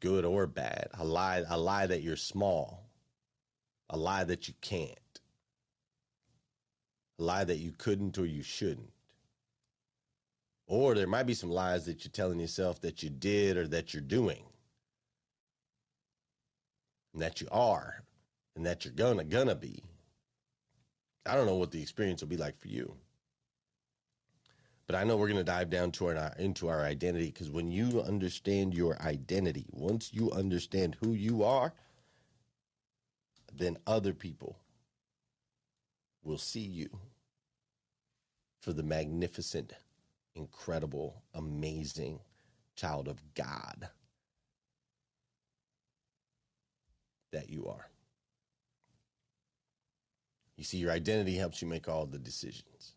[0.00, 0.88] Good or bad.
[0.94, 2.84] A lie, a lie that you're small.
[3.90, 5.20] A lie that you can't.
[7.18, 8.92] A lie that you couldn't or you shouldn't.
[10.66, 13.94] Or there might be some lies that you're telling yourself that you did or that
[13.94, 14.42] you're doing.
[17.12, 18.02] And that you are
[18.56, 19.82] and that you're gonna gonna be.
[21.24, 22.94] I don't know what the experience will be like for you.
[24.86, 27.70] But I know we're going to dive down to our into our identity because when
[27.70, 31.72] you understand your identity, once you understand who you are,
[33.52, 34.56] then other people
[36.22, 36.88] will see you
[38.60, 39.72] for the magnificent,
[40.36, 42.20] incredible, amazing
[42.76, 43.88] child of God
[47.32, 47.88] that you are.
[50.56, 52.94] You see, your identity helps you make all the decisions.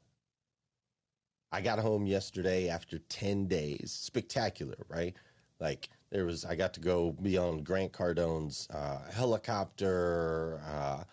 [1.52, 3.92] I got home yesterday after 10 days.
[3.92, 5.16] Spectacular, right?
[5.60, 11.04] Like, there was, I got to go be on Grant Cardone's uh, helicopter, uh,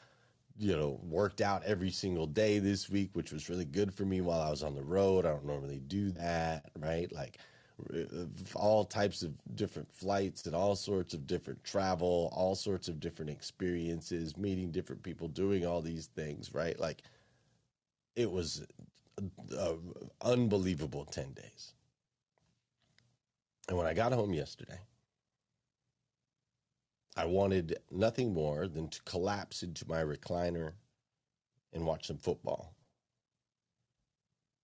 [0.58, 4.20] you know, worked out every single day this week, which was really good for me
[4.20, 5.26] while I was on the road.
[5.26, 7.10] I don't normally do that, right?
[7.12, 7.38] Like,
[8.54, 13.30] all types of different flights and all sorts of different travel, all sorts of different
[13.30, 16.80] experiences, meeting different people, doing all these things, right?
[16.80, 17.02] Like
[18.14, 18.64] it was
[20.22, 21.74] unbelievable 10 days.
[23.68, 24.78] And when I got home yesterday,
[27.16, 30.72] I wanted nothing more than to collapse into my recliner
[31.72, 32.74] and watch some football.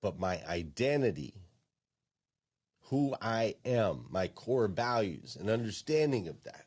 [0.02, 1.34] But my identity
[2.92, 6.66] who I am, my core values, and understanding of that,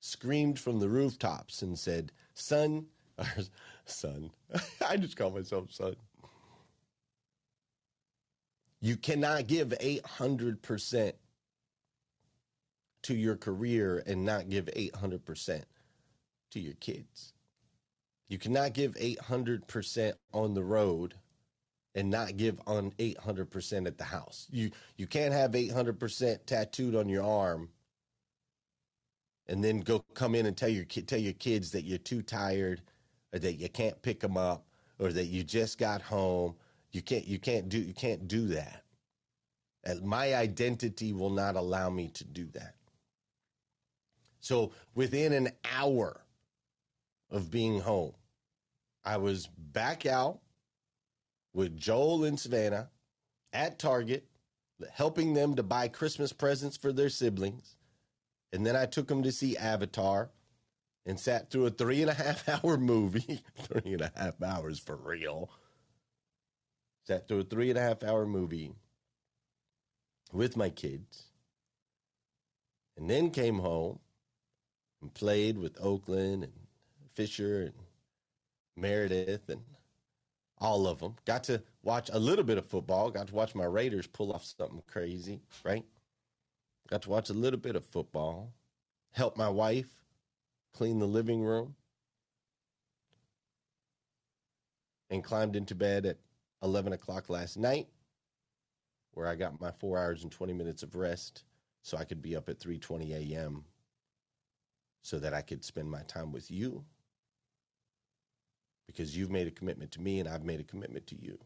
[0.00, 2.86] screamed from the rooftops and said, Son,
[3.84, 4.30] son,
[4.86, 5.96] I just call myself son.
[8.80, 11.12] You cannot give 800%
[13.04, 15.62] to your career and not give 800%
[16.50, 17.32] to your kids.
[18.28, 21.14] You cannot give 800% on the road
[21.94, 24.48] and not give on 800% at the house.
[24.50, 27.68] You you can't have 800% tattooed on your arm
[29.46, 32.80] and then go come in and tell your tell your kids that you're too tired
[33.32, 34.64] or that you can't pick them up
[34.98, 36.54] or that you just got home.
[36.92, 38.82] You can't you can't do you can't do that.
[40.02, 42.74] My identity will not allow me to do that.
[44.44, 46.20] So within an hour
[47.30, 48.12] of being home,
[49.02, 50.40] I was back out
[51.54, 52.90] with Joel and Savannah
[53.54, 54.26] at Target,
[54.92, 57.76] helping them to buy Christmas presents for their siblings.
[58.52, 60.28] And then I took them to see Avatar
[61.06, 63.42] and sat through a three and a half hour movie.
[63.60, 65.48] three and a half hours for real.
[67.06, 68.74] Sat through a three and a half hour movie
[70.34, 71.22] with my kids.
[72.98, 74.00] And then came home
[75.04, 76.52] and played with Oakland and
[77.12, 77.74] Fisher and
[78.74, 79.60] Meredith and
[80.58, 81.14] all of them.
[81.26, 83.10] Got to watch a little bit of football.
[83.10, 85.84] Got to watch my Raiders pull off something crazy, right?
[86.88, 88.50] Got to watch a little bit of football.
[89.12, 89.94] Help my wife
[90.72, 91.74] clean the living room.
[95.10, 96.16] And climbed into bed at
[96.62, 97.88] 11 o'clock last night,
[99.12, 101.44] where I got my four hours and 20 minutes of rest
[101.82, 103.64] so I could be up at 3:20 a.m.
[105.04, 106.82] so that I could spend my time with you
[108.86, 111.38] because you've made a commitment to me and I've made a commitment to you.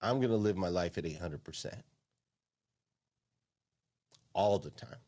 [0.00, 1.74] I'm going to live my life at 800%
[4.32, 5.00] all the time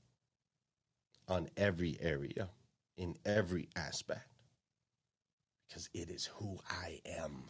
[1.28, 2.48] on every area,
[2.96, 4.26] in every aspect,
[5.68, 7.44] because it is who I am.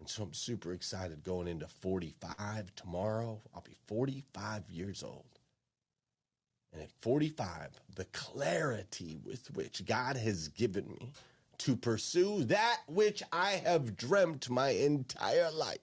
[0.00, 3.42] And so I'm super excited going into 45 tomorrow.
[3.54, 5.38] I'll be 45 years old.
[6.72, 11.12] And at 45, the clarity with which God has given me
[11.58, 15.78] to pursue that which I have dreamt my entire life,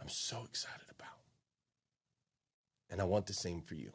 [0.00, 1.18] I'm so excited about.
[2.90, 3.92] And I want the same for you.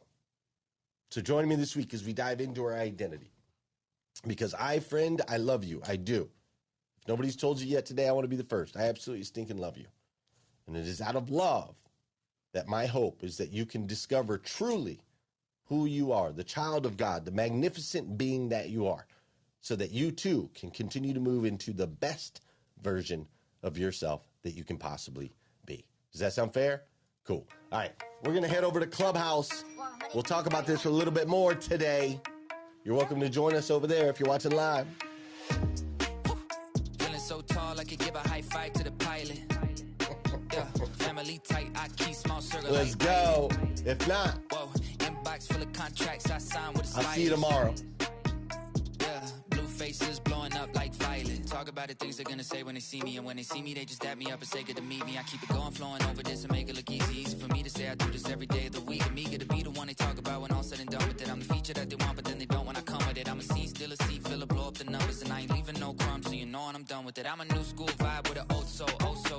[1.09, 3.31] So join me this week as we dive into our identity.
[4.27, 5.81] Because I, friend, I love you.
[5.87, 6.29] I do.
[7.01, 8.77] If nobody's told you yet today, I want to be the first.
[8.77, 9.87] I absolutely stinking love you.
[10.67, 11.75] And it is out of love
[12.53, 15.01] that my hope is that you can discover truly
[15.71, 19.07] who you are, the child of God, the magnificent being that you are,
[19.61, 22.41] so that you too can continue to move into the best
[22.81, 23.25] version
[23.63, 25.31] of yourself that you can possibly
[25.65, 25.85] be.
[26.11, 26.83] Does that sound fair?
[27.23, 27.47] Cool.
[27.71, 27.93] All right.
[28.25, 29.63] We're going to head over to Clubhouse.
[30.13, 32.19] We'll talk about this a little bit more today.
[32.83, 34.87] You're welcome to join us over there if you're watching live.
[36.99, 39.39] Feeling so tall, I could give a high five to the pilot.
[40.51, 40.65] Yeah,
[40.97, 42.73] family tight, I keep small circle.
[42.73, 43.49] Let's go.
[43.85, 44.69] If not, Whoa,
[45.41, 47.73] inbox full of contracts I signed with a I'll see you tomorrow.
[48.99, 51.45] Yeah, blue faces blowing up like violet.
[51.47, 53.61] Talk about the things they're gonna say when they see me, and when they see
[53.61, 55.17] me, they just dap me up and say good to meet me.
[55.17, 57.21] I keep it going, flowing over this and make it look easy.
[57.21, 59.05] Easy for me to say I do this every day of the week.
[59.05, 61.21] I'm eager to be the one they talk about when all said and done with
[61.21, 61.29] it.
[61.29, 63.29] I'm the feature that they want, but then they don't when I come with it.
[63.29, 65.79] I'm a scene, still a seat, filler, blow up the numbers, and I ain't leaving
[65.79, 67.25] no crumbs, so you know when I'm done with it.
[67.31, 69.30] I'm a new school vibe with an old soul, oh so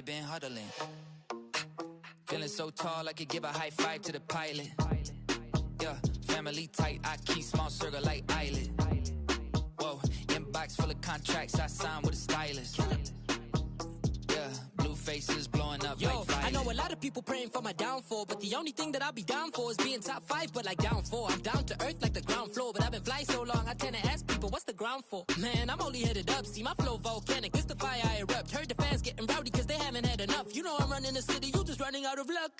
[0.00, 0.70] they been huddling.
[2.26, 4.70] Feeling so tall, I could give a high five to the pilot.
[5.80, 5.94] Yeah,
[6.26, 8.70] family tight, I keep small circle like island.
[9.78, 12.80] Whoa, inbox full of contracts I signed with a stylist.
[14.30, 16.29] Yeah, blue faces blowing up Yo, like
[16.70, 19.24] a lot of people praying for my downfall, but the only thing that I'll be
[19.24, 21.28] down for is being top five, but like down four.
[21.28, 23.74] I'm down to earth like the ground floor, but I've been flying so long, I
[23.74, 25.24] tend to ask people, what's the ground for?
[25.38, 28.52] Man, I'm only headed up, see my flow volcanic, it's the fire I erupt.
[28.52, 30.54] Heard the fans getting rowdy cause they haven't had enough.
[30.54, 32.52] You know I'm running the city, you just running out of luck.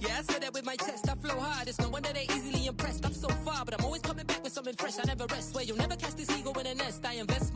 [0.00, 2.66] Yeah, I said that with my chest, I flow hard, it's no wonder they easily
[2.66, 3.04] impressed.
[3.04, 5.54] I'm so far, but I'm always coming back with something fresh, I never rest.
[5.54, 7.49] Where you'll never catch this ego in a nest, I invest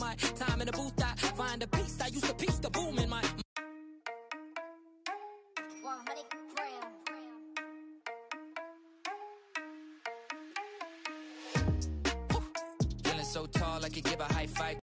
[14.18, 14.78] give a high five.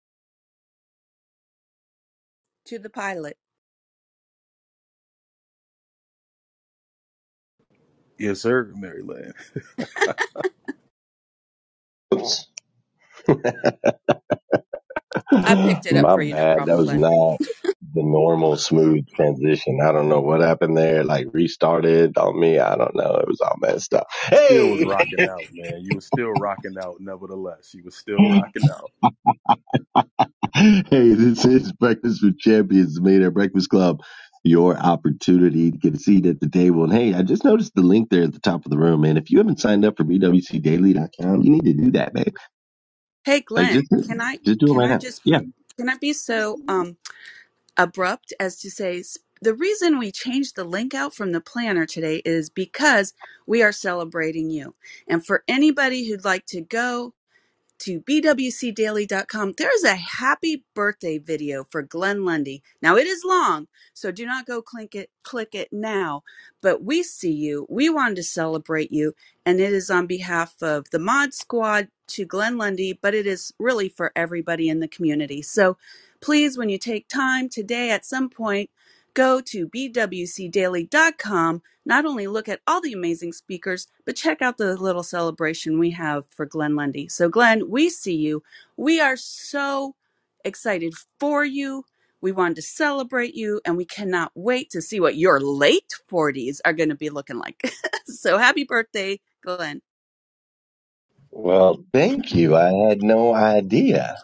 [2.66, 3.37] To the pilot.
[8.18, 9.35] Yes, sir, Maryland.
[12.14, 12.47] Oops.
[15.45, 16.66] I picked it up My for you, no bad.
[16.66, 17.01] That was Glenn.
[17.01, 17.41] not
[17.95, 19.80] the normal smooth transition.
[19.82, 21.05] I don't know what happened there.
[21.05, 22.59] Like restarted on me.
[22.59, 23.16] I don't know.
[23.16, 24.09] It was all messed up.
[24.30, 25.82] Hey still was Hey, rocking out, man.
[25.82, 27.74] You was still rocking out, nevertheless.
[27.74, 28.93] You was still rocking out.
[30.55, 34.03] hey, this is Breakfast with Champions, made at Breakfast Club.
[34.45, 36.84] Your opportunity to get a seat at the table.
[36.84, 39.16] And hey, I just noticed the link there at the top of the room, man.
[39.18, 42.34] If you haven't signed up for BWCDaily.com, you need to do that, babe.
[43.24, 45.01] Hey, Like Glenn, just can I just do it can right I now.
[45.01, 45.41] just Yeah.
[45.78, 46.99] can I be so um
[47.77, 49.03] abrupt as to say
[49.43, 53.14] the reason we changed the link out from the planner today is because
[53.47, 54.75] we are celebrating you.
[55.09, 57.07] And for anybody who'd like to go
[57.81, 59.55] to bwcdaily.com.
[59.59, 62.64] There's a happy birthday video for Glenn Lundy.
[62.83, 66.25] Now it is long, so do not go click it click it now,
[66.62, 67.66] but we see you.
[67.71, 69.14] We wanted to celebrate you
[69.47, 73.53] and it is on behalf of the Mod Squad to Glenn Lundy, but it is
[73.61, 75.43] really for everybody in the community.
[75.43, 75.79] So
[76.21, 78.71] please when you take time today at some point
[79.14, 81.55] go to bwcdaily.com
[81.87, 85.91] not only look at all the amazing speakers, but check out the little celebration we
[85.91, 87.09] have for Glenn Lundy.
[87.09, 88.43] So, Glenn, we see you.
[88.77, 89.97] We are so
[90.45, 91.85] excited for you.
[92.21, 96.61] We wanted to celebrate you, and we cannot wait to see what your late 40s
[96.64, 97.73] are going to be looking like.
[98.07, 99.81] so, happy birthday, Glenn.
[101.31, 102.57] Well, thank you.
[102.57, 104.16] I had no idea.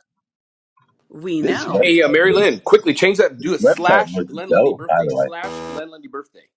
[1.11, 1.81] We This know.
[1.83, 3.39] Hey, uh, Mary was Lynn, quickly change that.
[3.39, 5.09] this Do a website slash was Glenn Lundy dope, by birthday.
[5.09, 5.27] the way.
[5.27, 6.49] Slash Glenn Lundy birthday.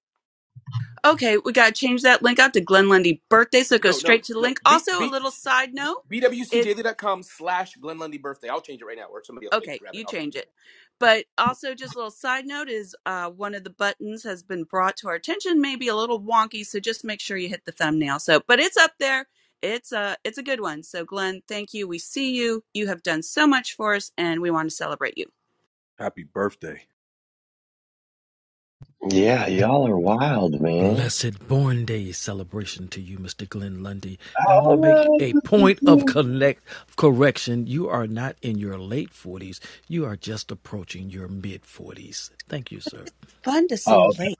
[1.05, 3.95] Okay, we got to change that link out to Glenn Lundy birthday, so it goes
[3.95, 4.41] No, no, straight to the no.
[4.41, 4.61] link.
[4.67, 6.03] B, Also, a B, little side note.
[6.51, 8.49] It BWCDaily.com slash Glenn Lundy birthday.
[8.49, 9.97] I'll change it right now, or somebody else maybe Okay, grab it.
[9.97, 10.51] you I'll change it.
[10.99, 14.65] But also, just a little side note is uh, one of the buttons has been
[14.65, 16.65] brought to our attention, maybe a little wonky.
[16.65, 18.19] So just make sure you hit the thumbnail.
[18.19, 19.27] So, but it's up there.
[19.61, 20.83] It's a it's a good one.
[20.83, 21.87] So, Glenn, thank you.
[21.87, 22.63] We see you.
[22.73, 25.27] You have done so much for us, and we want to celebrate you.
[25.99, 26.83] Happy birthday.
[29.09, 30.95] Yeah, y'all are wild, man.
[30.95, 33.49] Blessed born day celebration to you, Mr.
[33.49, 34.19] Glenn Lundy.
[34.37, 36.63] And I want to oh, make a Oh, point of connect
[36.97, 37.67] correction.
[37.67, 39.59] You are not in your late 40s.
[39.87, 42.31] You are just approaching your mid 40s.
[42.49, 43.11] Thank you, sir.
[43.43, 44.19] Fun to say oh, okay.
[44.19, 44.39] late.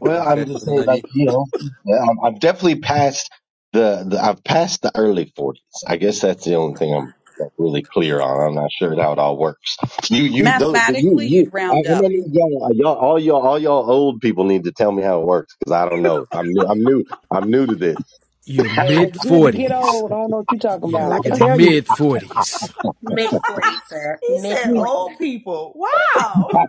[0.00, 1.46] Well, I'm just saying, like you know,
[1.88, 3.30] I'm, I'm definitely past
[3.72, 5.56] the, the I've passed the early 40s.
[5.88, 7.14] I guess that's the only thing I'm
[7.58, 8.48] really clear on.
[8.50, 9.76] I'm not sure how it all works.
[10.10, 11.30] You, you, those, you, Mathematically, you.
[11.30, 12.06] you'd I, round I'm up.
[12.08, 15.20] need y'all, uh, y'all, all y'all, all y'all old people need to tell me how
[15.22, 16.26] it works because I don't know.
[16.32, 16.66] I'm new.
[16.66, 17.04] I'm new.
[17.30, 18.19] I'm new to this.
[18.46, 19.72] Your Hey, mid it's good to get 40s.
[19.72, 20.12] old.
[20.12, 21.20] I don't know what you're talking Your, I about.
[21.20, 21.60] can your tell you.
[21.60, 22.72] mid 40s.
[23.02, 24.20] Mid 40s, sir.
[24.26, 24.86] He Mid said 40s.
[24.86, 25.74] old people.
[25.76, 26.62] Wow.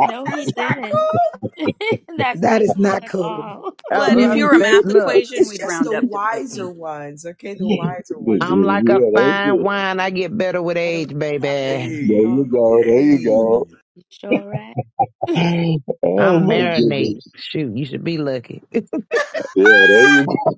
[0.00, 0.90] No, he That's not didn't.
[0.90, 1.30] cool.
[2.18, 3.22] That's That not is cool not at cool.
[3.22, 3.72] all.
[3.92, 5.24] Glenn, if you I'm a they math look.
[5.28, 6.70] equation, It's we'd just round the up to wiser 15.
[6.70, 7.54] ones, okay?
[7.54, 8.50] The wiser ones.
[8.50, 9.62] I'm Are, like a that's fine good.
[9.62, 10.00] wine.
[10.00, 11.48] I get better with age, baby.
[11.48, 12.82] There Hey, you go.
[12.84, 13.68] There you go.
[13.98, 14.04] Hey.
[14.10, 14.76] Sure right.
[16.18, 16.66] Oh I'm my marinate.
[16.66, 17.34] goodness.
[17.36, 18.62] Shoot, you should be lucky.
[19.54, 20.56] Yeah, there you go.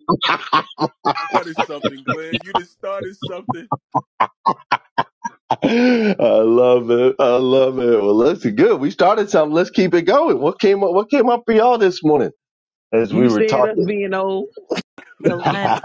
[1.29, 2.43] started something, Glenn.
[2.43, 3.69] You just started something.
[5.63, 7.17] I love it.
[7.21, 8.03] I love it.
[8.03, 8.81] Well, let's good.
[8.81, 9.55] We started something.
[9.55, 10.41] Let's keep it going.
[10.41, 10.93] What came up?
[10.93, 12.33] What came up for y'all this morning
[12.93, 13.87] as we you were said us talking?
[13.87, 14.51] being old.
[15.27, 15.81] So Glenn,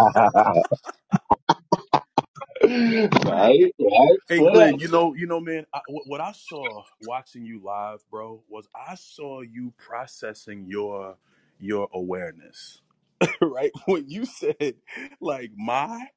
[2.63, 4.19] right, right.
[4.29, 4.79] Hey, What Glenn.
[4.79, 5.65] You know, you know, man.
[5.73, 11.17] I, what what I saw watching you live, bro, was I saw you processing your
[11.59, 12.81] your awareness,
[13.41, 13.71] right?
[13.85, 14.75] When you said
[15.21, 16.07] like my.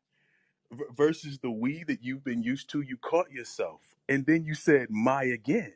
[0.72, 3.82] v- versus the we that you've been used to, you caught yourself.
[4.09, 5.74] And then you said my again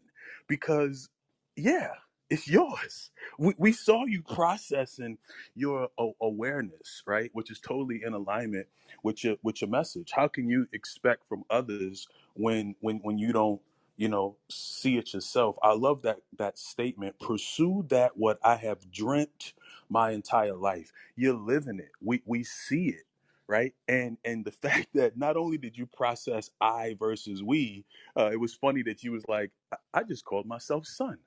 [0.49, 1.11] because,
[1.57, 1.93] yeah,
[2.33, 3.13] it's yours.
[3.39, 5.19] We, we saw you processing
[5.57, 7.31] your a- awareness, right?
[7.35, 8.69] Which is totally in alignment
[9.05, 10.13] with your with your message.
[10.15, 13.63] How can you expect from others when when when you don't
[13.99, 15.57] you know see it yourself?
[15.63, 17.21] I love that that statement.
[17.21, 19.55] Pursue that what I have dreamt
[19.91, 20.93] my entire life.
[21.17, 21.93] You're living it.
[22.03, 23.05] We we see it
[23.49, 27.87] right and and the fact that not only did you process i versus we
[28.19, 31.19] uh, it was funny that you was like i I just called myself son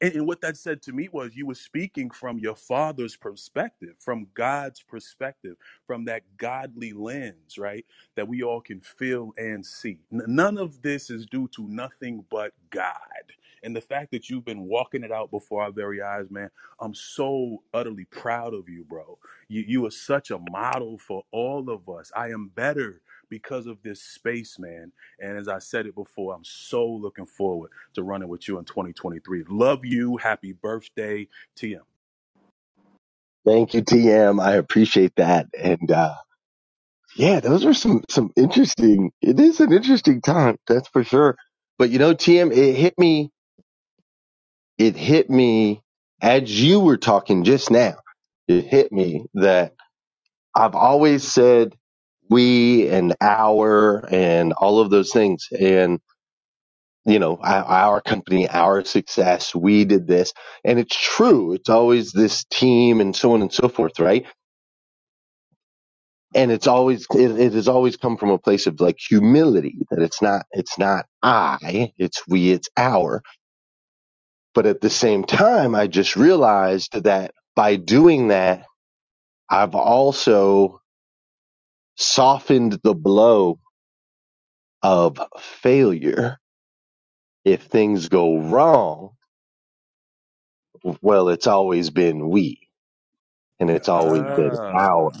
[0.00, 3.96] and, and what that said to me was you were speaking from your father's perspective,
[4.00, 5.56] from God's perspective,
[5.86, 7.86] from that godly lens, right?
[8.16, 9.98] That we all can feel and see.
[10.12, 12.94] N- none of this is due to nothing but God.
[13.64, 16.94] And the fact that you've been walking it out before our very eyes, man, I'm
[16.94, 19.18] so utterly proud of you, bro.
[19.48, 22.12] You, you are such a model for all of us.
[22.16, 23.02] I am better
[23.32, 24.92] because of this space, man.
[25.20, 28.66] And as I said it before, I'm so looking forward to running with you in
[28.66, 29.44] 2023.
[29.50, 30.18] Love you.
[30.18, 31.80] Happy birthday, TM.
[33.46, 34.42] Thank you, TM.
[34.42, 35.48] I appreciate that.
[35.58, 36.14] And uh,
[37.16, 39.12] yeah, those are some some interesting.
[39.22, 41.36] It is an interesting time, that's for sure.
[41.78, 43.30] But you know, TM, it hit me.
[44.78, 45.82] It hit me
[46.22, 47.96] as you were talking just now.
[48.48, 49.74] It hit me that
[50.54, 51.74] I've always said
[52.32, 55.48] we and our and all of those things.
[55.58, 55.92] And
[57.04, 60.32] you know, our, company, our success, we did this.
[60.64, 61.52] And it's true.
[61.54, 64.26] It's always this team and so on and so forth, right?
[66.34, 70.02] And it's always, it, it has always come from a place of like humility that
[70.02, 73.22] it's not, it's not I, it's we, it's our.
[74.54, 78.66] But at the same time, I just realized that by doing that,
[79.50, 80.81] I've also
[81.96, 83.60] softened the blow
[84.82, 86.38] of failure.
[87.44, 89.10] If things go wrong,
[91.02, 92.60] well, it's always been we
[93.60, 95.12] and it's always been Ah, our,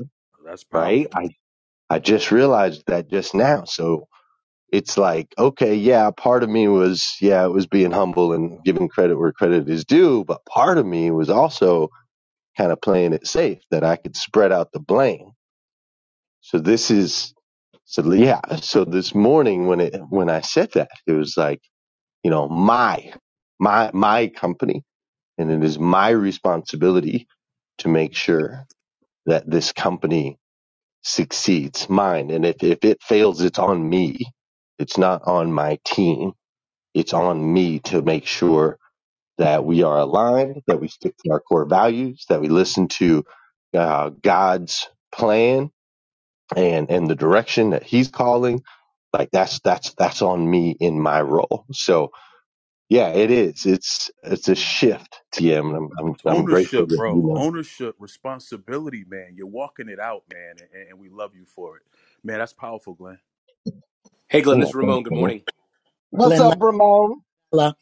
[0.44, 1.08] that's right?
[1.08, 1.14] powerful.
[1.14, 1.30] I,
[1.90, 3.64] I just realized that just now.
[3.64, 4.08] So
[4.72, 8.88] it's like, okay, yeah, part of me was, yeah, it was being humble and giving
[8.88, 10.24] credit where credit is due.
[10.24, 11.90] But part of me was also
[12.56, 15.32] kind of playing it safe that I could spread out the blame.
[16.42, 17.34] So this is,
[17.86, 18.40] so yeah.
[18.58, 21.62] So this morning when it, when I said that, it was like,
[22.24, 23.12] you know, my,
[23.60, 24.84] my, my company
[25.38, 27.26] and it is my responsibility
[27.78, 28.66] to make sure
[29.26, 30.38] that this company
[31.02, 34.18] succeeds mine and if, if it fails it's on me
[34.78, 36.32] it's not on my team
[36.94, 38.78] it's on me to make sure
[39.38, 43.24] that we are aligned that we stick to our core values that we listen to
[43.74, 45.70] uh, god's plan
[46.56, 48.62] and and the direction that he's calling
[49.12, 52.12] like that's that's that's on me in my role so
[52.88, 56.88] yeah it is it's it's a shift tm and i'm i'm, It's I'm grateful ownership,
[56.88, 57.24] that you bro.
[57.24, 59.34] know Ownership, responsibility, man.
[59.36, 61.84] You're walking it out, man, and, and we love you for it.
[62.24, 63.18] Man, that's powerful, Glenn.
[64.28, 65.04] Hey, Glenn, this is Ramon.
[65.04, 65.42] Good morning.
[66.10, 67.22] what's Glenn up ramon
[67.54, 67.74] Montella.
[67.74, 67.81] Good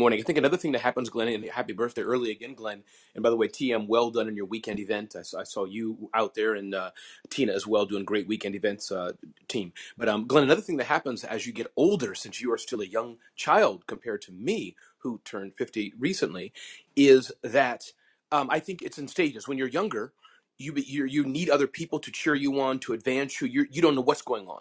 [0.00, 0.20] morning.
[0.20, 2.84] I think another thing that happens, Glenn, and happy birthday early again, Glenn.
[3.14, 5.14] And by the way, TM, well done in your weekend event.
[5.14, 6.92] I saw, I saw you out there and uh,
[7.28, 9.12] Tina as well doing great weekend events, uh,
[9.48, 9.72] team.
[9.98, 12.80] But um, Glenn, another thing that happens as you get older, since you are still
[12.80, 16.52] a young child compared to me, who turned 50 recently,
[16.94, 17.92] is that
[18.32, 19.48] um, I think it's in stages.
[19.48, 20.12] When you're younger,
[20.56, 23.48] you, you you need other people to cheer you on, to advance you.
[23.48, 24.60] You're, you don't know what's going on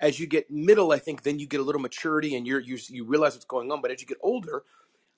[0.00, 2.78] as you get middle, I think then you get a little maturity and you're, you
[2.88, 3.82] you realize what's going on.
[3.82, 4.64] But as you get older,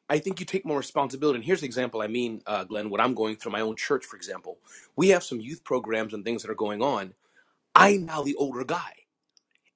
[0.09, 1.37] I think you take more responsibility.
[1.39, 4.05] And here's the example I mean, uh, Glenn, what I'm going through my own church,
[4.07, 4.59] for example.
[4.97, 7.15] We have some youth programs and things that are going on.
[7.75, 8.95] I'm now the older guy.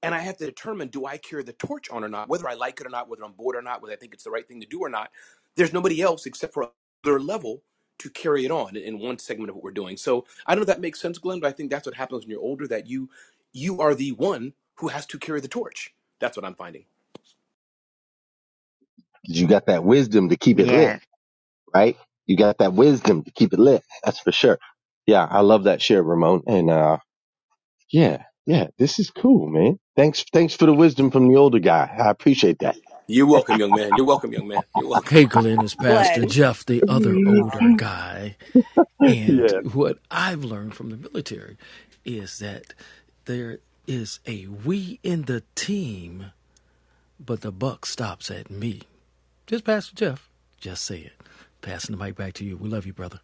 [0.02, 2.54] And I have to determine do I carry the torch on or not, whether I
[2.54, 4.48] like it or not, whether I'm bored or not, whether I think it's the right
[4.48, 5.10] thing to do or not.
[5.56, 6.70] There's nobody else except for
[7.04, 7.62] their level
[8.00, 9.98] to carry it on in one segment of what we're doing.
[9.98, 12.24] So I don't know if that makes sense, Glenn, but I think that's what happens
[12.24, 12.68] when you're older.
[12.68, 13.10] That you
[13.52, 15.94] you are the one who has to carry the torch.
[16.20, 16.86] That's what I'm finding.
[19.24, 21.02] You got that wisdom to keep it lit, Yes.
[21.74, 21.96] right?
[22.26, 23.82] You got that wisdom to keep it lit.
[24.04, 24.58] That's for sure.
[25.06, 26.42] Yeah, I love that share, Ramon.
[26.46, 26.98] And uh
[27.90, 29.78] yeah, yeah, this is cool, man.
[29.96, 31.90] Thanks thanks for the wisdom from the older guy.
[31.98, 32.76] I appreciate that.
[33.08, 33.96] You're welcome, young man.
[33.96, 34.64] You're welcome, young man.
[34.74, 35.10] You're welcome.
[35.10, 36.26] Hey, Glenn, it's Pastor Glenn.
[36.26, 38.36] Jeff, the other older guy.
[39.02, 39.60] And yeah.
[39.74, 41.58] what I've learned from the military
[42.04, 42.74] is that
[43.26, 46.32] there is a we in the team,
[47.20, 48.82] but the buck stops at me.
[49.46, 50.30] Just Pastor Jeff.
[50.60, 51.14] Just say it.
[51.62, 52.56] Passing the mic back to you.
[52.56, 53.20] We love you, brother.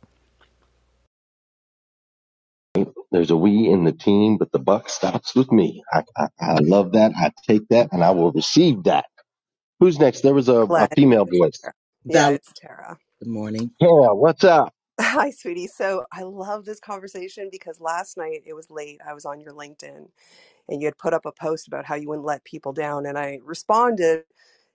[3.13, 5.83] There's a we in the team, but the buck stops with me.
[5.93, 7.13] I, I, I love that.
[7.17, 9.07] I take that and I will receive that.
[9.81, 10.23] Who's next?
[10.23, 10.97] There was a, a Glenn.
[10.97, 11.71] female voice.
[12.05, 12.31] Yeah, Bella.
[12.31, 12.99] it's Tara.
[13.21, 13.73] Good morning.
[13.81, 14.75] Yeah, what's up?
[15.01, 15.69] Hi, sweetie.
[15.69, 19.01] So I love this conversation because last night it was late.
[19.07, 20.09] I was on your LinkedIn
[20.69, 23.07] and you had put up a post about how you wouldn't let people down.
[23.07, 24.25] And I responded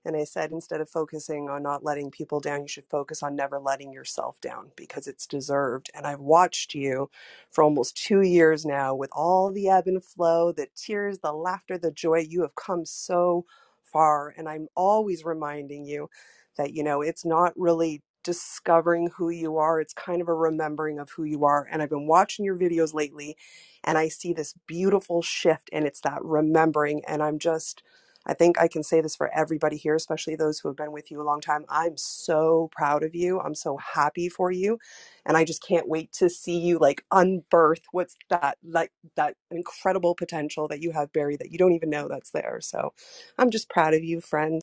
[0.06, 3.36] and I said, instead of focusing on not letting people down, you should focus on
[3.36, 5.90] never letting yourself down because it's deserved.
[5.94, 7.10] And I've watched you
[7.52, 11.78] for almost two years now with all the ebb and flow, the tears, the laughter,
[11.78, 12.20] the joy.
[12.20, 13.46] You have come so
[13.84, 14.34] far.
[14.38, 16.10] And I'm always reminding you
[16.58, 21.00] that, you know, it's not really discovering who you are, it's kind of a remembering
[21.00, 21.68] of who you are.
[21.72, 23.38] And I've been watching your videos lately
[23.86, 27.04] and I see this beautiful shift, and it's that remembering.
[27.08, 27.84] And I'm just,
[28.28, 31.12] I think I can say this for everybody here, especially those who have been with
[31.12, 31.66] you a long time.
[31.70, 33.42] I'm so proud of you.
[33.42, 34.80] I'm so happy for you.
[35.26, 40.16] And I just can't wait to see you like unbirth what's that, like that incredible
[40.16, 42.60] potential that you have buried that you don't even know that's there.
[42.62, 42.94] So
[43.40, 44.62] I'm just proud of you, friend.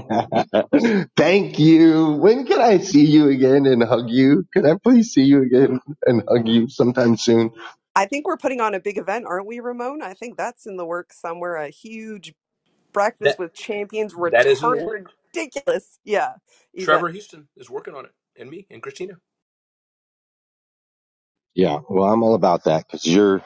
[1.16, 2.12] Thank you.
[2.12, 4.46] When can I see you again and hug you?
[4.52, 7.52] Can I please see you again and hug you sometime soon?
[7.94, 10.02] I think we're putting on a big event, aren't we, Ramon?
[10.02, 11.56] I think that's in the works somewhere.
[11.56, 12.34] A huge
[12.92, 15.12] breakfast That with champions, that is in the retarded, work.
[15.34, 16.34] ridiculous, yeah,
[16.74, 16.86] event.
[16.86, 19.14] Trevor Houston is working on it, and me and Christina.
[21.54, 23.42] Yeah, well, I'm all about that because you're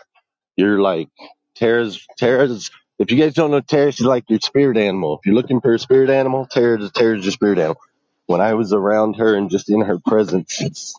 [0.57, 1.09] you're like
[1.57, 2.07] Tara's.
[2.19, 2.71] Tara's.
[3.01, 5.17] If you guys don't know Tara, she's like your spirit animal.
[5.21, 7.79] If you're looking for a spirit animal, Tara's Tara's your spirit animal.
[8.29, 10.95] When I was around her and just in her presence, it's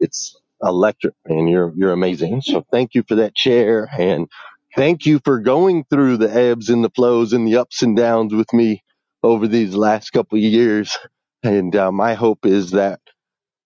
[0.00, 2.42] it's electric, and you're you're amazing.
[2.42, 4.28] So thank you for that share, and
[4.76, 8.34] thank you for going through the ebbs and the flows and the ups and downs
[8.34, 8.84] with me
[9.22, 10.98] over these last couple of years.
[11.44, 13.00] And uh, my hope is that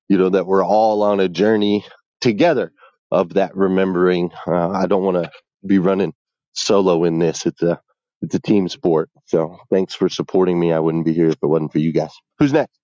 [0.08, 1.84] you know that we're all on a journey
[2.20, 2.72] together
[3.12, 4.30] of that remembering.
[4.46, 5.30] Uh, I don't want to
[5.66, 6.14] be running
[6.52, 7.46] solo in this.
[7.46, 7.80] It's a
[8.20, 9.10] it's a team sport.
[9.26, 10.72] So thanks for supporting me.
[10.72, 12.12] I wouldn't be here if it wasn't for you guys.
[12.38, 12.78] Who's next?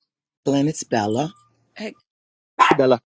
[0.45, 1.33] Glenn, it's Bella.
[1.77, 1.95] Hey,
[2.77, 3.01] Bella.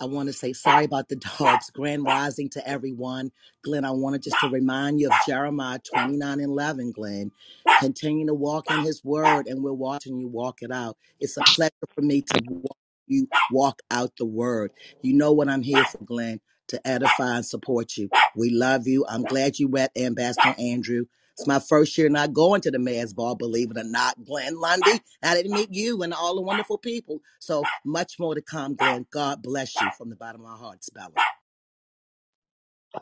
[0.00, 1.70] I want to say sorry about the dogs.
[1.70, 3.30] Grand rising to everyone.
[3.62, 7.30] Glenn, I wanted just to remind you of Jeremiah 29 and 11, Glenn.
[7.78, 10.96] Continue to walk in his word, and we're watching you walk it out.
[11.20, 14.72] It's a pleasure for me to watch you walk out the word.
[15.02, 16.40] You know what I'm here for, Glenn,
[16.72, 18.10] to edify and support you.
[18.36, 19.06] We love you.
[19.08, 21.06] I'm glad you met Ambassador Andrew.
[21.38, 24.60] It's my first year not going to the mayor's ball, believe it or not, Glenn
[24.60, 25.00] Lundy.
[25.24, 27.20] I didn't meet you and all the wonderful people.
[27.40, 29.06] So much more to come, Glenn.
[29.12, 31.12] God bless you from the bottom of my heart, Bella.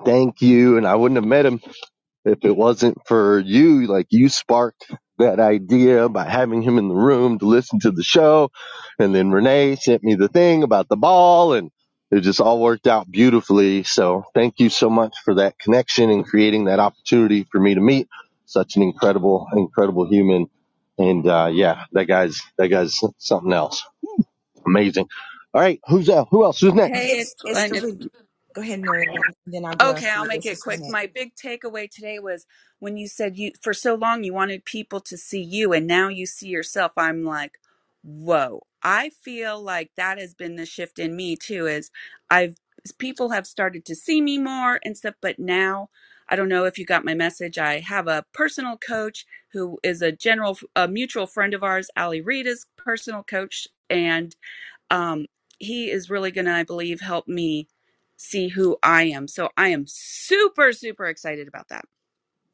[0.04, 0.78] Thank you.
[0.78, 1.60] And I wouldn't have met him
[2.24, 4.86] if it wasn't for you, like you sparked
[5.18, 8.50] that idea by having him in the room to listen to the show.
[8.98, 11.70] And then Renee sent me the thing about the ball and
[12.10, 13.84] it just all worked out beautifully.
[13.84, 17.82] So thank you so much for that connection and creating that opportunity for me to
[17.82, 18.08] meet
[18.46, 20.48] such an incredible, incredible human.
[20.98, 23.84] And, uh, yeah, that guy's, that guy's something else.
[24.66, 25.08] Amazing.
[25.54, 25.80] All right.
[25.88, 26.60] Who's, uh, who else?
[26.60, 26.94] Who's next?
[26.94, 27.70] hey, It's it's it's Glenn.
[27.70, 28.10] the
[28.54, 29.06] go ahead, Maria,
[29.46, 30.26] and then I'll go Okay, after I'll you.
[30.26, 30.82] make This it is quick.
[30.82, 30.88] Jeanette.
[30.88, 32.46] My big takeaway today was
[32.80, 36.08] when you said you for so long you wanted people to see you and now
[36.08, 36.92] you see yourself.
[36.96, 37.58] I'm like,
[38.02, 38.62] whoa.
[38.82, 41.90] I feel like that has been the shift in me too is
[42.30, 42.56] I've
[42.98, 45.90] people have started to see me more and stuff, but now
[46.28, 47.58] I don't know if you got my message.
[47.58, 52.20] I have a personal coach who is a general a mutual friend of ours, Ali
[52.22, 54.36] Rita's personal coach and
[54.90, 55.26] um
[55.58, 57.68] he is really going to I believe help me
[58.16, 59.28] see who I am.
[59.28, 61.84] So I am super, super excited about that.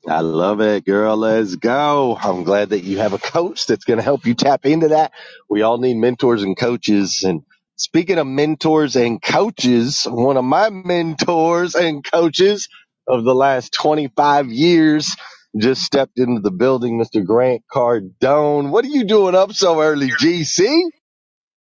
[0.08, 1.16] I love it, girl.
[1.16, 2.16] Let's go.
[2.20, 5.12] I'm glad that you have a coach that's going to help you tap into that.
[5.50, 7.22] We all need mentors and coaches.
[7.24, 7.42] And
[7.76, 12.68] speaking of mentors and coaches, one of my mentors and coaches
[13.08, 15.10] of the last 25 years
[15.58, 17.24] just stepped into the building, Mr.
[17.24, 18.70] Grant Cardone.
[18.70, 20.82] What are you doing up so early, GC?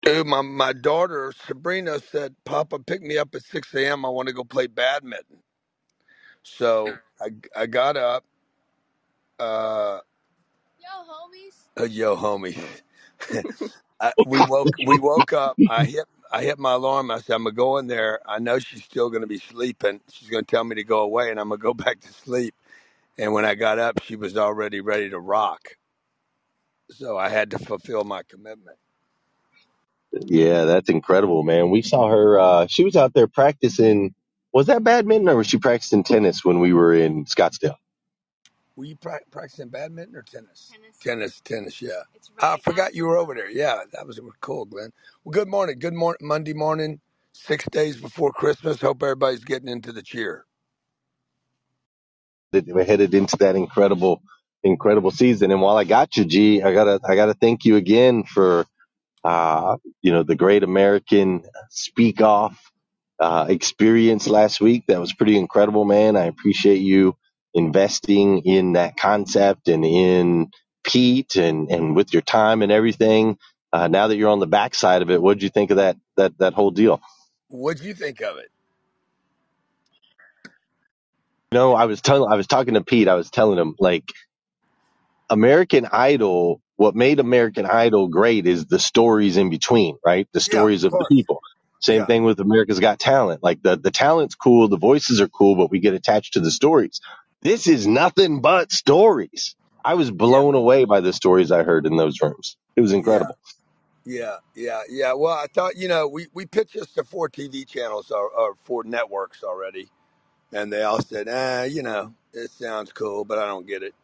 [0.04, 4.04] Dude, my, my daughter Sabrina said, Papa, pick me up at 6 a.m.
[4.04, 5.38] I want to go play badminton.
[6.42, 8.24] So I, I got up.
[9.38, 10.00] Uh,
[11.78, 12.58] uh, yo, homie.
[14.00, 15.58] I, we woke we woke up.
[15.66, 17.10] I hit I hit my alarm.
[17.10, 18.20] I said, I'm gonna go in there.
[18.26, 20.00] I know she's still gonna be sleeping.
[20.12, 22.54] She's gonna tell me to go away, and I'm gonna go back to sleep.
[23.18, 25.62] And when I got up, she was already ready to rock.
[26.90, 28.78] So I had to fulfill my commitment.
[30.12, 31.70] Yeah, that's incredible, man.
[31.70, 32.38] We saw her.
[32.40, 34.14] Uh, she was out there practicing.
[34.52, 37.76] Was that badminton or was she practicing tennis when we were in Scottsdale?
[38.76, 40.72] Were you pra- practicing badminton or tennis?
[40.72, 41.82] Tennis, tennis, tennis.
[41.82, 42.02] Yeah,
[42.40, 43.50] I forgot you were over there.
[43.50, 44.92] Yeah, that was cool, Glenn.
[45.24, 45.78] Well, good morning.
[45.78, 47.00] Good morning, Monday morning.
[47.34, 48.80] Six days before Christmas.
[48.80, 50.46] Hope everybody's getting into the cheer.
[52.52, 54.22] That we're headed into that incredible,
[54.64, 55.50] incredible season.
[55.52, 58.66] And while I got you, G, I gotta, I gotta thank you again for
[59.24, 62.58] uh, you know, the Great American Speak Off
[63.20, 64.84] uh, experience last week.
[64.88, 66.16] That was pretty incredible, man.
[66.16, 67.16] I appreciate you
[67.56, 70.50] investing in that concept and in
[70.84, 73.38] Pete and, and with your time and everything.
[73.74, 75.98] Uh, now that you're on the backside of it, what did you think of that
[76.18, 77.02] that that whole deal?
[77.48, 78.50] What'd you think of it?
[81.52, 83.08] You know, I was telling, I was talking to Pete.
[83.08, 84.04] I was telling him like
[85.30, 90.28] American Idol, what made American Idol great is the stories in between, right?
[90.32, 91.10] The Yeah, stories of of the course.
[91.10, 91.40] people.
[91.80, 93.42] Same Yeah, thing with America's Got Talent.
[93.42, 96.50] Like the, the talent's cool, the voices are cool, but we get attached to the
[96.50, 97.00] stories.
[97.42, 99.56] This is nothing but stories.
[99.84, 102.56] I was yeah, blown away by the stories I heard in those rooms.
[102.76, 103.38] It was yeah, incredible.
[104.04, 105.14] yeah, yeah, yeah.
[105.14, 108.54] Well, I thought you know we we pitched this to four TV channels or, or
[108.64, 109.88] four networks already,
[110.52, 113.94] and they all said, ah, you know, it sounds cool, but I don't get it.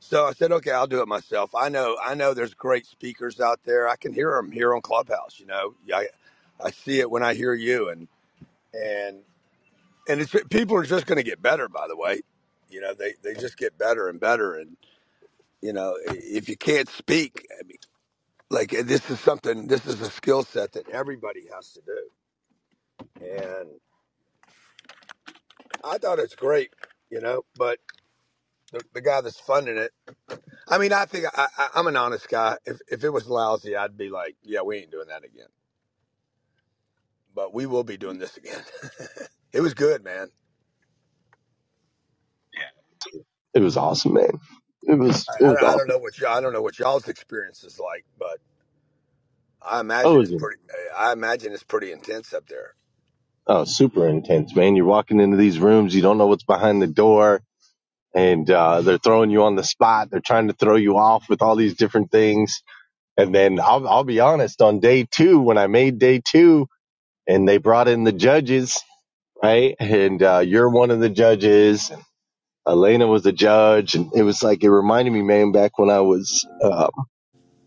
[0.00, 1.54] So I said, okay, I'll do it myself.
[1.54, 3.88] I know, I know, there's great speakers out there.
[3.88, 5.40] I can hear them here on Clubhouse.
[5.40, 6.08] You know, I
[6.64, 8.08] I see it when I hear you, and
[8.74, 9.22] and
[10.08, 11.68] and it's people are just going to get better.
[11.68, 12.22] By the way,
[12.74, 14.76] you know, they they just get better and better, and
[15.62, 17.78] you know, if you can't speak, I mean,
[18.50, 22.24] like uh, this is something, this is a skill set that everybody has to do,
[23.24, 23.68] and
[25.84, 26.70] I thought it's great,
[27.10, 27.78] you know, but
[28.72, 29.92] the, the guy that's funding it.
[30.68, 32.56] I mean, I think I, I, I'm an honest guy.
[32.66, 35.48] If if it was lousy, I'd be like, yeah, we ain't doing that again.
[37.34, 38.62] But we will be doing this again.
[39.52, 40.28] it was good, man.
[43.54, 44.40] It was awesome, man.
[44.84, 45.88] It was, it I, was I, I don't awesome.
[45.88, 48.38] know what y'all, I don't know what y'all's experience is like, but
[49.62, 50.58] I Oh, imagine it it's was, pretty.
[50.96, 52.74] I imagine it's pretty intense up there.
[53.48, 54.76] oh, super intense, man.
[54.76, 57.40] You're walking into these rooms, you don't know what's behind the door
[58.14, 60.10] and uh, they're throwing you on the spot.
[60.10, 62.62] They're trying to throw you off with all these different things.
[63.18, 66.68] And then I'll, I'll be honest, on day two, when I made day two
[67.28, 68.82] and they brought in the judges,
[69.42, 69.76] right?
[69.80, 71.92] And uh, you're one of the judges.
[72.68, 73.94] Elena was a judge.
[73.96, 76.88] And it was like, it reminded me, man, back when I was uh,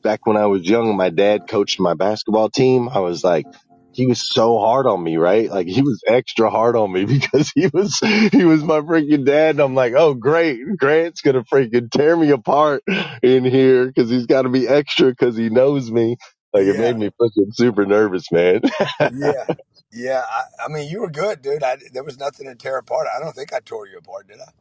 [0.03, 2.89] back when I was young, my dad coached my basketball team.
[2.89, 3.47] I was like,
[3.91, 5.49] he was so hard on me, right?
[5.49, 7.97] Like he was extra hard on me because he was,
[8.31, 9.51] he was my freaking dad.
[9.51, 10.59] And I'm like, oh, great.
[10.77, 12.83] Grant's going to freaking tear me apart
[13.23, 16.17] in here because he's got to be extra because he knows me.
[16.53, 18.61] Like it Yeah, made me fucking super nervous, man.
[19.07, 19.45] yeah,
[19.93, 20.23] yeah.
[20.29, 21.63] I, I mean, you were good, dude.
[21.63, 23.07] I, there was nothing to tear apart.
[23.15, 24.51] I don't think I tore you apart, did I?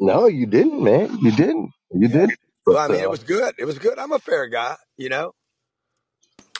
[0.00, 1.18] No, you didn't, man.
[1.22, 1.72] You didn't.
[1.92, 2.08] You Yeah.
[2.08, 2.38] didn't.
[2.66, 3.54] Well, But, I mean, it uh, was good.
[3.58, 3.98] It was good.
[3.98, 5.32] I'm a fair guy, you know.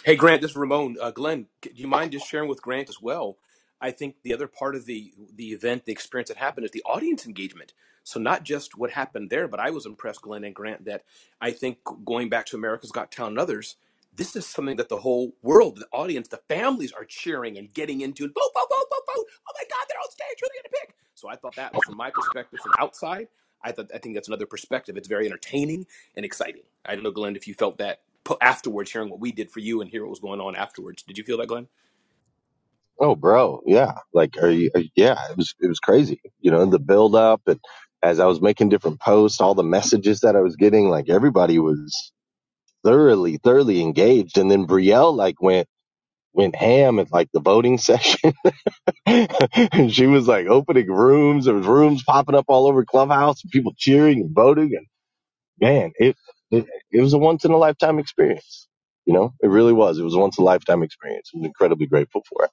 [0.05, 0.97] Hey, Grant, this is Ramon.
[1.01, 3.39] Uh, Glenn, c- do you mind just sharing with Grant as well?
[3.81, 6.83] I think the other part of the the event, the experience that happened, is the
[6.87, 7.75] audience engagement.
[8.05, 11.05] So not just what happened there, but I was impressed, Glenn and Grant, that
[11.41, 13.77] I think going back to America's Got Talent and others,
[14.17, 18.03] this is something that the whole world, the audience, the families are cheering and getting
[18.03, 18.25] into.
[18.25, 19.27] And vote, vote, vote, vote, vote!
[19.49, 20.39] Oh my God, they're on stage.
[20.41, 20.97] Who are they going to pick?
[21.21, 23.29] So I thought that was from my perspective, from outside.
[23.65, 24.97] I thought I think that's another perspective.
[24.99, 26.63] It's very entertaining and exciting.
[26.87, 28.01] I don't know, Glenn, if you felt that
[28.43, 31.03] afterwards, hearing what we did for you and hear what was going on afterwards.
[31.05, 31.69] Did you feel that, Glenn?
[33.01, 33.95] Oh, bro, yeah.
[34.15, 34.71] Like, are you?
[34.75, 36.21] Are, yeah, it was it was crazy.
[36.41, 37.61] You know, the build up and
[38.03, 41.59] as I was making different posts, all the messages that I was getting, like everybody
[41.59, 42.13] was
[42.85, 44.39] thoroughly, thoroughly engaged.
[44.39, 45.69] And then Brielle like went
[46.35, 48.35] went ham at like the voting session,
[49.07, 51.47] and she was like opening rooms.
[51.47, 54.73] There was rooms popping up all over Clubhouse, and people cheering and voting.
[54.77, 54.87] And
[55.61, 56.17] man, it
[56.51, 58.69] it, it was a once in a lifetime experience.
[59.07, 59.99] You know, it really was.
[59.99, 61.31] It was a once in a lifetime experience.
[61.35, 62.51] I'm incredibly grateful for it.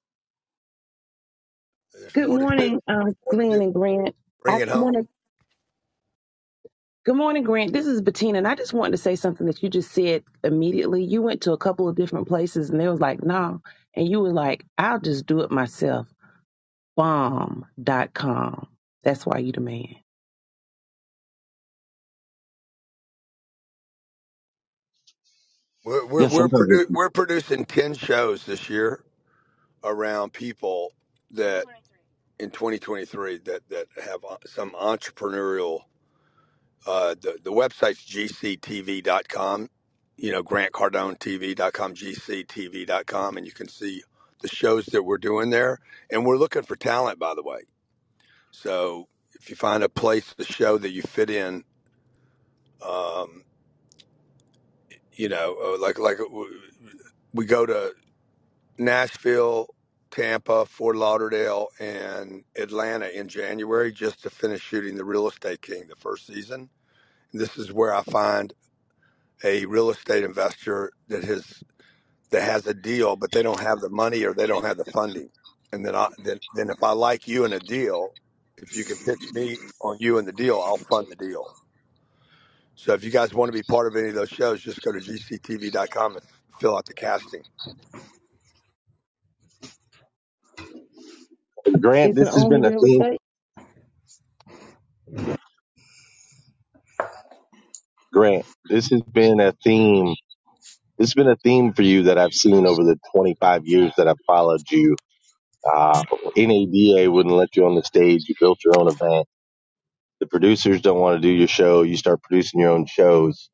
[2.13, 3.61] Good more to morning, um, More Glenn do.
[3.61, 4.15] and Grant.
[4.43, 5.07] Bring I it want home.
[7.07, 7.73] To Good morning, Grant.
[7.73, 11.03] This is Bettina, and I just wanted to say something that you just said immediately.
[11.03, 13.61] You went to a couple of different places, and they was like, "No,"
[13.95, 16.07] and you were like, "I'll just do it myself."
[16.97, 18.67] Bomb dot com.
[19.03, 19.95] That's why you the man.
[25.85, 29.03] We're we're Yeah, we're, sometimes produ- we're producing ten shows this year
[29.83, 30.93] around people
[31.31, 31.67] that
[32.39, 35.81] in 2023 that that have uh, some entrepreneurial.
[36.87, 39.69] Uh, the the website's gctv.com.
[40.15, 44.01] You know, grantcardonetv.com, gctv.com, and you can see
[44.41, 45.79] the shows that we're doing there.
[46.09, 47.61] And we're looking for talent, by the way.
[48.51, 51.65] So if you find a place, a show that you fit in,
[52.83, 53.43] um,
[55.13, 56.17] you know, uh, like like
[57.33, 57.93] we go to
[58.77, 59.67] Nashville,
[60.09, 65.87] Tampa, Fort Lauderdale, and Atlanta in January just to finish shooting The Real Estate King,
[65.89, 66.69] the first season.
[67.33, 68.53] This is where I find
[69.43, 71.63] a real estate investor that has
[72.31, 74.85] that has a deal, but they don't have the money or they don't have the
[74.85, 75.29] funding.
[75.73, 78.15] And then I then then if I like you in a deal,
[78.57, 81.45] if you can pitch me on you in the deal, I'll fund the deal.
[82.75, 84.91] So if you guys want to be part of any of those shows, just go
[84.93, 86.25] to gctv.com and
[86.59, 87.43] fill out the casting.
[91.81, 92.15] Grant.
[92.15, 93.01] Is it This has only been a real theme.
[93.01, 93.19] estate?
[98.17, 100.15] Grant, this has been a theme.
[100.99, 104.07] This has been a theme for you that I've seen over the 25 years that
[104.07, 104.97] I've followed you.
[105.65, 106.03] Uh,
[106.37, 108.25] NADA wouldn't let you on the stage.
[108.29, 109.27] You built your own event.
[110.21, 111.83] The producers don't want to do your show.
[111.83, 113.49] You start producing your own shows.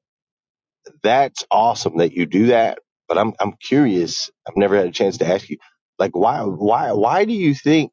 [1.03, 2.79] That's awesome that you do that.
[3.07, 4.31] But I'm I'm curious.
[4.47, 5.57] I've never had a chance to ask you,
[5.99, 7.91] like, why why why do you think?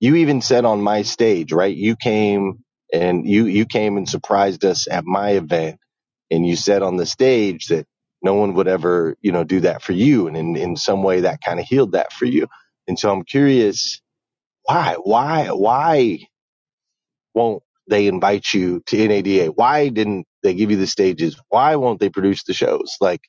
[0.00, 1.74] you even said on my stage, right?
[1.74, 5.78] You came and you, you came and surprised us at my event
[6.32, 7.86] and you said on the stage that
[8.22, 10.28] no one would ever, you know, do that for you.
[10.28, 12.48] And in, in some way that kind of healed that for you.
[12.88, 14.02] And so I'm curious,
[14.64, 16.20] why, why, why
[17.34, 19.46] won't they invite you to NADA?
[19.52, 21.40] Why didn't they give you the stages?
[21.48, 22.96] Why won't they produce the shows?
[23.00, 23.22] Like,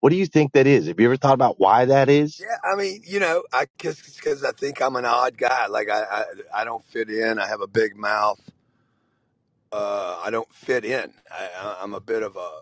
[0.00, 0.88] what do you think that is?
[0.88, 2.40] Have you ever thought about why that is?
[2.40, 5.68] Yeah, I mean, you know, I because I think I'm an odd guy.
[5.68, 6.24] Like I, I
[6.62, 7.38] I don't fit in.
[7.38, 8.40] I have a big mouth.
[9.72, 11.14] Uh, I don't fit in.
[11.30, 12.60] I, I'm a bit of a,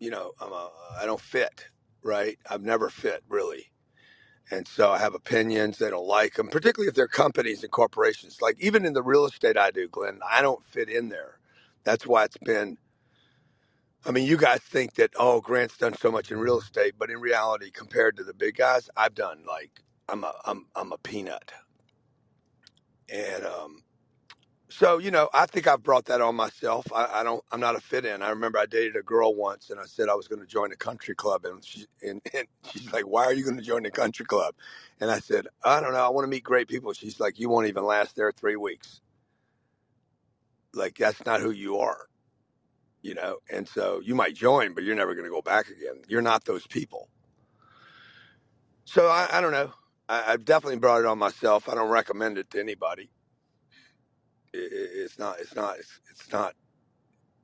[0.00, 1.68] you know, I'm a I don't fit.
[2.02, 2.38] Right.
[2.50, 3.72] I've never fit really.
[4.50, 5.78] And so I have opinions.
[5.78, 8.42] They don't like them, particularly if they're companies and corporations.
[8.42, 11.38] Like even in the real estate I do, Glenn, I don't fit in there.
[11.84, 12.76] That's why it's been
[14.06, 17.10] I mean, you guys think that oh, Grant's done so much in real estate, but
[17.12, 20.98] in reality, compared to the big guys, I've done like I'm a I'm I'm a
[20.98, 21.52] peanut,
[23.08, 23.82] and um,
[24.78, 26.86] so you know, I think I've brought that on myself.
[26.94, 28.22] I, I don't I'm not a fit in.
[28.22, 30.72] I remember I dated a girl once, and I said I was going to join
[30.72, 32.94] a country club, and she and, and she's mm.
[32.94, 34.54] like, "Why are you going to join the country club?"
[35.00, 36.06] And I said, "I don't know.
[36.06, 39.00] I want to meet great people." She's like, "You won't even last there three weeks.
[40.74, 42.08] Like that's not who you are."
[43.02, 46.02] You know, and so you might join, but you're never going to go back again.
[46.08, 47.06] You're not those people
[48.86, 49.72] So I, I don't know.
[50.10, 51.70] I, I've definitely brought it on myself.
[51.70, 53.10] I don't recommend it to anybody.
[54.54, 55.40] It, it, it's not.
[55.40, 55.78] It's not.
[55.78, 56.54] It's, it's not.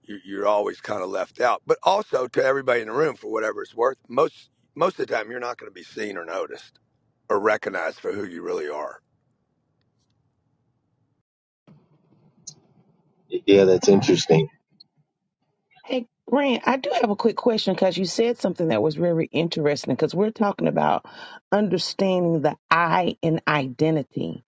[0.05, 1.63] You, you're always kind of left out.
[1.67, 5.15] But also to everybody in the room, for whatever it's worth, most most of the
[5.15, 6.81] time you're not going to be seen or noticed
[7.31, 9.01] or recognized for who you really are.
[13.47, 14.49] Yeah, that's interesting.
[15.87, 19.27] Hey, Grant, I do have a quick question because you said something that was very
[19.33, 21.07] interesting because we're talking about
[21.53, 24.45] understanding the I in identity.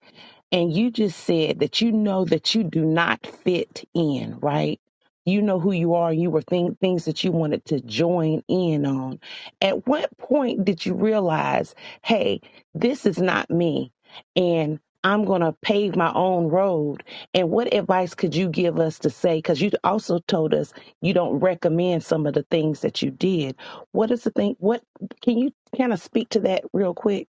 [0.53, 4.81] And you just said that you know that you do not fit in, right?
[5.27, 6.13] You know who you are.
[6.13, 9.21] You were think, things that you wanted to join in on.
[9.61, 12.41] At what point did you realize, hey,
[12.75, 13.93] this is not me,
[14.37, 17.05] and I'm going to pave my own road?
[17.35, 19.37] And what advice could you give us to say?
[19.39, 20.73] Because you also told us
[21.03, 23.57] you don't recommend some of the things that you did.
[23.93, 24.57] What is the thing?
[24.59, 24.83] What
[25.23, 27.29] can you kind of speak to that real quick,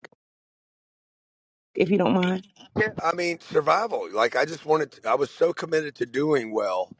[1.77, 2.47] if you don't mind?
[2.77, 4.09] Yeah, I mean survival.
[4.13, 4.93] Like I just wanted.
[4.93, 6.91] To, I was so committed to doing well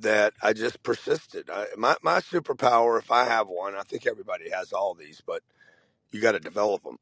[0.00, 1.50] that I just persisted.
[1.50, 5.42] I, my my superpower, if I have one, I think everybody has all these, but
[6.12, 6.96] you got to develop them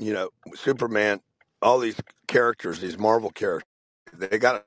[0.00, 1.22] you know, Superman,
[1.62, 3.68] all these characters, these Marvel characters,
[4.14, 4.66] they got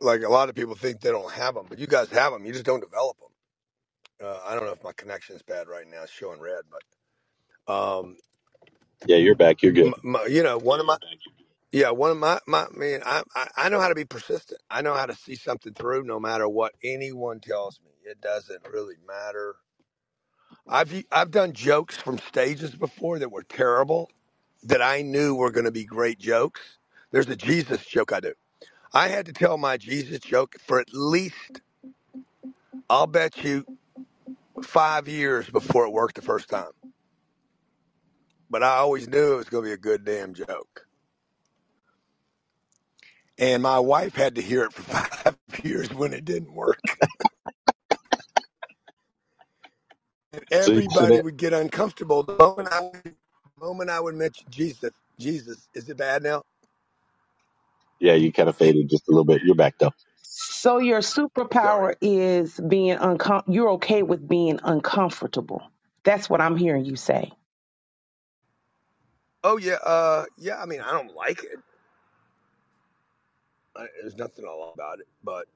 [0.00, 2.46] like a lot of people think they don't have them, but you guys have them.
[2.46, 3.35] You just don't develop them.
[4.22, 8.16] Uh, I don't know if my connection's bad right now; it's showing red, but um,
[9.06, 9.62] Yeah, you're back.
[9.62, 9.94] You're M- good.
[10.04, 10.98] my, you know, one of my
[11.72, 14.60] yeah, one of my my man, I, I I know how to be persistent.
[14.70, 17.92] I know how to see something through, no matter what anyone tells me.
[18.04, 19.56] It doesn't really matter.
[20.68, 24.10] I've I've done jokes from stages before that were terrible
[24.64, 26.62] that I knew were going to be great jokes.
[27.12, 28.34] There's a Jesus joke I do.
[28.94, 31.62] I had to tell my Jesus joke for at least
[32.90, 33.66] I'll bet you
[34.64, 36.70] five years before it worked the first time.
[38.50, 40.86] But I always knew it was going to be a good damn joke.
[43.38, 46.80] And my wife had to hear it for five years when it didn't work.
[50.32, 54.16] And so everybody that, would get uncomfortable the moment I would, the moment I would
[54.16, 54.92] mention Jesus.
[55.18, 56.42] Jesus, is it bad now?
[58.00, 59.42] yeah, you kind of faded just a little bit.
[59.44, 59.92] You're back though.
[60.38, 61.00] So your
[61.62, 61.80] Sorry.
[61.80, 65.62] superpower is being uncom- you're okay with being uncomfortable.
[66.04, 67.32] That's what I'm hearing you say.
[69.44, 70.60] Oh yeah, uh, yeah.
[70.62, 71.58] I mean, I don't like it.
[73.76, 75.46] I, there's nothing I like about it, but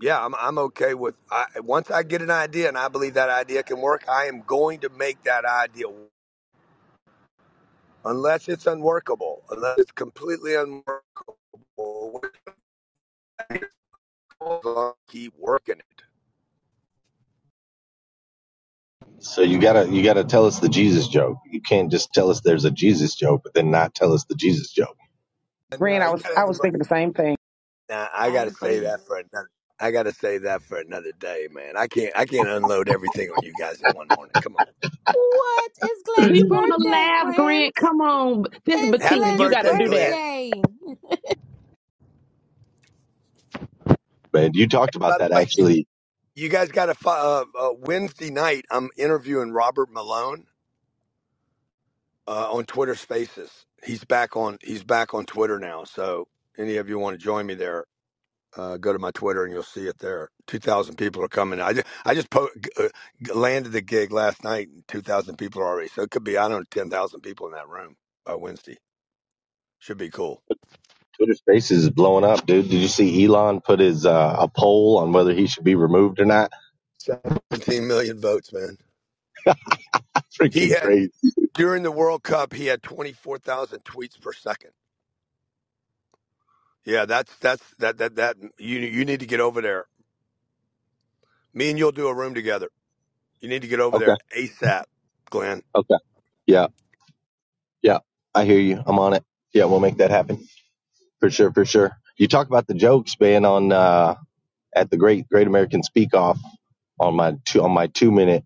[0.00, 1.16] yeah, I'm I'm okay with.
[1.30, 4.42] I, once I get an idea and I believe that idea can work, I am
[4.46, 6.08] going to make that idea work.
[8.06, 11.02] unless it's unworkable, unless it's completely unworkable.
[14.42, 16.02] I'll keep working it.
[19.20, 21.38] So you gotta you gotta tell us the Jesus joke.
[21.50, 24.36] You can't just tell us there's a Jesus joke, but then not tell us the
[24.36, 24.96] Jesus joke.
[25.72, 27.36] And Grant, uh, I you was gotta I was thinking the same thing.
[27.90, 29.50] Nah, I I gotta say that for another.
[29.80, 31.78] I gotta say that for another day, man.
[31.78, 32.12] I can't.
[32.18, 34.36] I can't unload everything on you guys in one morning.
[34.40, 34.72] Come on.
[35.12, 35.72] What?
[35.80, 37.34] It's Glenn's You want to birthday, laugh, Grant?
[37.34, 37.74] Grant.
[37.76, 38.44] Come on.
[38.66, 39.32] This is It's Happy Bettina.
[39.32, 40.18] You Glenn's got to birthday, do that.
[40.18, 40.18] Glenn.
[40.18, 40.62] birthday.
[44.36, 45.86] Man, you talked about that actually.
[46.36, 48.66] you guys got a uh, uh, Wednesday night.
[48.70, 50.46] I'm interviewing Robert Malone
[52.28, 53.50] uh, on Twitter Spaces.
[53.84, 54.58] He's back on.
[54.62, 55.84] He's back on Twitter now.
[55.84, 56.28] So
[56.58, 57.86] any of you want to join me there?
[58.56, 60.30] Uh, go to my Twitter and you'll see it there.
[60.46, 61.60] Two thousand people are coming.
[61.60, 62.88] I just I just po- uh,
[63.34, 64.68] landed the gig last night.
[64.68, 65.88] and Two thousand people are already.
[65.90, 68.78] So it could be I don't know ten thousand people in that room by Wednesday.
[69.80, 70.42] Should be cool.
[71.16, 72.70] Twitter Spaces is blowing up, dude.
[72.70, 76.20] Did you see Elon put his uh, a poll on whether he should be removed
[76.20, 76.52] or not?
[76.98, 78.78] Seventeen million votes, man.
[80.50, 81.12] He Freaking had crazy.
[81.54, 82.54] during the World Cup.
[82.54, 84.70] He had twenty four thousand tweets per second.
[86.84, 89.86] Yeah, that's that's that that that you you need to get over there.
[91.54, 92.68] Me and you'll do a room together.
[93.40, 94.00] You need to get over Okay.
[94.00, 94.84] there ASAP,
[95.30, 95.62] Glenn.
[95.76, 95.96] Okay.
[96.46, 96.68] Yeah.
[97.82, 97.98] Yeah.
[98.34, 98.82] I hear you.
[98.86, 99.24] I'm on it.
[99.54, 100.46] Yeah, we'll make that happen
[101.20, 101.52] for sure.
[101.52, 101.96] For sure.
[102.18, 104.16] You talk about the jokes, man, on uh,
[104.76, 106.40] at the Great Great American Speak Off
[107.00, 108.44] on my two on my two minute.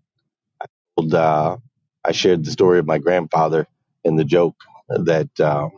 [0.97, 1.57] I told, Uh,
[2.05, 3.67] I shared the story of my grandfather
[4.05, 4.55] and the joke
[4.89, 5.29] that.
[5.39, 5.71] Um,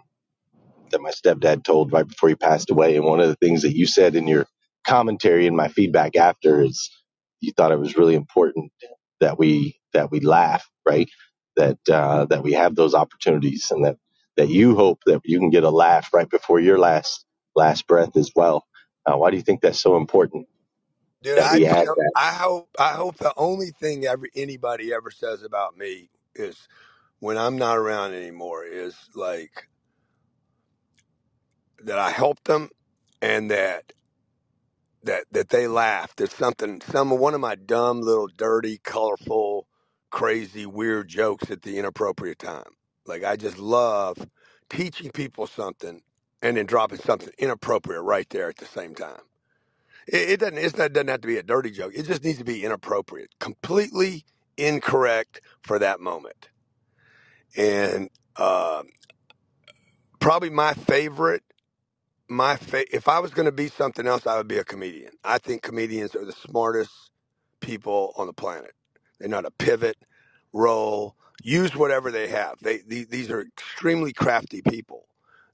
[0.91, 2.95] that my stepdad told right before he passed away.
[2.95, 4.47] And one of the things that you said in your
[4.85, 6.91] commentary and my feedback after is
[7.41, 8.71] you thought it was really important
[9.19, 11.09] that we that we laugh, right?
[11.55, 13.97] That uh, that we have those opportunities, and that
[14.37, 17.25] that you hope that you can get a laugh right before your last
[17.55, 18.65] last breath as well.
[19.05, 20.47] Uh, why do you think that's so important
[21.23, 22.13] Dude, that I we have that?
[22.15, 26.67] I hope I hope the only thing ever anybody ever says about me is
[27.19, 29.69] when I'm not around anymore is like
[31.83, 32.69] that I helped them
[33.21, 33.93] and that
[35.03, 39.67] that that they laughed at something some one of my dumb little dirty, colorful,
[40.11, 42.73] crazy, weird jokes at the inappropriate time.
[43.07, 44.17] Like I just love
[44.69, 46.01] teaching people something
[46.41, 49.21] and then dropping something inappropriate right there at the same time.
[50.07, 50.57] It, it doesn't.
[50.59, 51.93] It's not, it doesn't have to be a dirty joke.
[51.95, 54.25] It just needs to be inappropriate, completely
[54.57, 56.49] incorrect for that moment.
[57.57, 58.83] And uh,
[60.19, 61.43] probably my favorite
[62.29, 65.11] my fa- if I was going to be something else, I would be a comedian.
[65.23, 66.91] I think comedians are the smartest
[67.59, 68.73] people on the planet.
[69.19, 69.97] They know how to pivot,
[70.53, 72.57] roll, use whatever they have.
[72.61, 75.07] They, the these are extremely crafty people.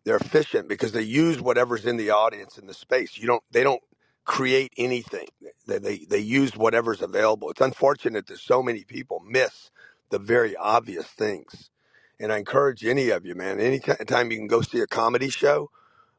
[0.06, 3.18] They're efficient because they use whatever's in the audience in the space.
[3.18, 3.44] You don't.
[3.52, 3.84] They don't
[4.26, 5.28] create anything.
[5.68, 7.52] They they, they use whatever's available.
[7.52, 9.72] It's unfortunate that so many people miss
[10.12, 11.72] the very obvious things.
[12.20, 13.60] And I encourage any of you, man.
[13.60, 15.64] Anytime you can go see a comedy show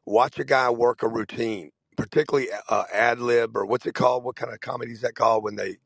[0.05, 4.23] watch a guy work a routine, particularly uh, ad lib or what's it called?
[4.23, 5.77] What kind of comedy is that called when they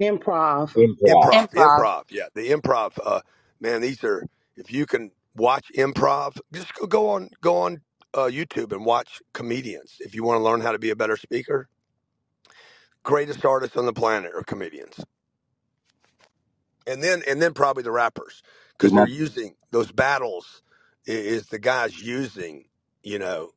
[0.00, 0.74] Improv.
[0.76, 0.96] Improv.
[1.06, 1.48] improv?
[1.56, 1.56] Improv.
[1.56, 2.92] Improv, yeah, the improv.
[3.04, 3.20] Uh,
[3.60, 4.26] man, these are
[4.56, 7.82] if you can watch improv, just go, go on go on
[8.14, 9.96] uh, YouTube and watch comedians.
[10.00, 11.68] If you want to learn how to be a better speaker,
[13.04, 15.00] greatest artists on the planet are comedians,
[16.86, 18.42] and then and then probably the rappers.
[18.78, 20.62] because they're using those battles
[21.08, 22.66] i- is the guys using
[23.04, 23.50] you know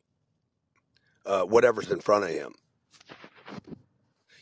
[1.26, 2.54] uh, whatever's in front of him.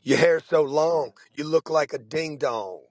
[0.06, 2.82] Your hair's so long, you look like a ding dong.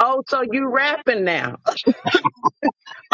[0.00, 1.56] Oh, so you rapping now?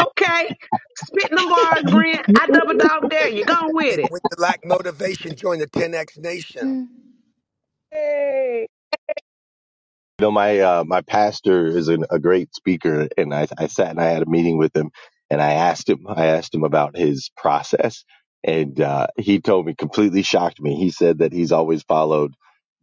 [0.01, 0.55] Okay,
[0.95, 2.27] spit them bars, Brent.
[2.39, 3.45] I double dog dare you.
[3.45, 4.11] Go on with it.
[4.11, 6.89] When you lack motivation, join the 10X Nation.
[7.91, 8.67] Hey.
[10.19, 13.91] You know, my uh, my pastor is an, a great speaker, and I, I sat
[13.91, 14.91] and I had a meeting with him,
[15.29, 18.05] and I asked him I asked him about his process,
[18.43, 20.75] and uh, he told me completely shocked me.
[20.75, 22.35] He said that he's always followed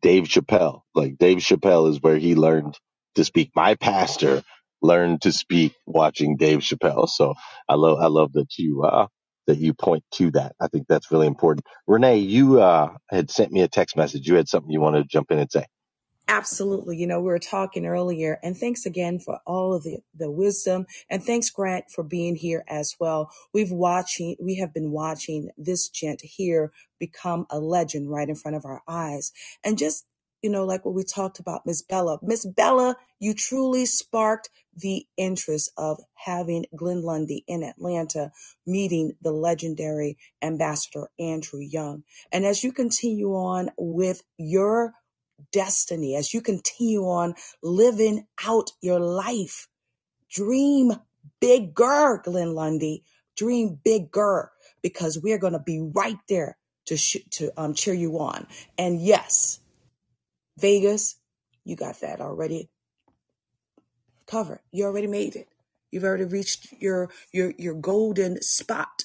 [0.03, 0.83] Dave Chappelle.
[0.95, 2.79] Like Dave Chappelle is where he learned
[3.17, 3.53] to speak.
[3.57, 4.43] My pastor
[4.83, 7.09] learned to speak watching Dave Chappelle.
[7.09, 7.35] So
[7.69, 9.09] I love I love that you uh,
[9.49, 10.55] that you point to that.
[10.61, 11.67] I think that's really important.
[11.89, 14.29] Renee, you uh, had sent me a text message.
[14.29, 15.67] You had something you wanted to jump in and say.
[16.31, 16.97] Absolutely.
[16.97, 20.87] You know, we were talking earlier, and thanks again for all of the, the wisdom.
[21.11, 23.33] And thanks, Grant, for being here as well.
[23.55, 28.57] We've watching, we have been watching this gent here become a legend right in front
[28.57, 29.33] of our eyes.
[29.65, 30.07] And just,
[30.43, 32.21] you know, like what we talked about, Miss Bella.
[32.23, 38.33] Miss Bella, you truly sparked the interest of having Glenn Lundy in Atlanta
[38.67, 42.05] meeting the legendary ambassador Andrew Young.
[42.33, 44.95] And as you continue on with your
[45.53, 49.69] destiny, as you continue on living out your life.
[50.31, 50.93] Dream
[51.41, 53.05] bigger, Glenn Lundy.
[53.37, 58.19] Dream bigger because we're going to be right there to sh- to um, cheer you
[58.19, 58.47] on.
[58.79, 59.61] And yes,
[60.59, 61.17] Vegas,
[61.65, 62.71] you got that already
[64.27, 64.61] covered.
[64.73, 65.49] You already made it.
[65.91, 69.05] You've already reached your your your golden spot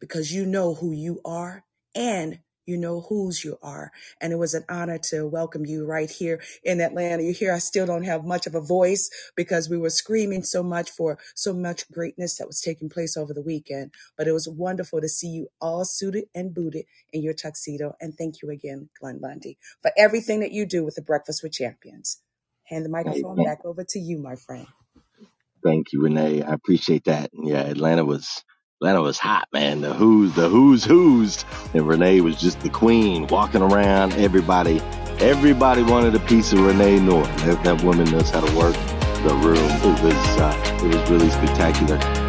[0.00, 1.64] because you know who you are
[1.94, 3.92] and you know whose you are.
[4.20, 7.22] And it was an honor to welcome you right here in Atlanta.
[7.22, 10.62] You hear I still don't have much of a voice because we were screaming so
[10.62, 13.92] much for so much greatness that was taking place over the weekend.
[14.18, 17.94] But it was wonderful to see you all suited and booted in your tuxedo.
[18.00, 21.52] And thank you again, Glenn Lundy, for everything that you do with the Breakfast with
[21.52, 22.20] Champions.
[22.64, 23.42] Hand the microphone Amen.
[23.42, 24.68] back over to you, my friend.
[25.64, 26.42] Thank you, Renee.
[26.42, 27.30] I appreciate that.
[27.34, 28.44] Yeah, Atlanta was
[28.80, 29.80] Atlanta was hot, man.
[29.80, 31.44] The who's the who's who's,
[31.74, 34.12] and Renee was just the queen, walking around.
[34.14, 34.80] Everybody,
[35.20, 37.36] everybody wanted a piece of Renee Norton.
[37.46, 38.74] That, that woman knows how to work
[39.22, 39.56] the room.
[39.56, 42.23] It was uh, it was really spectacular.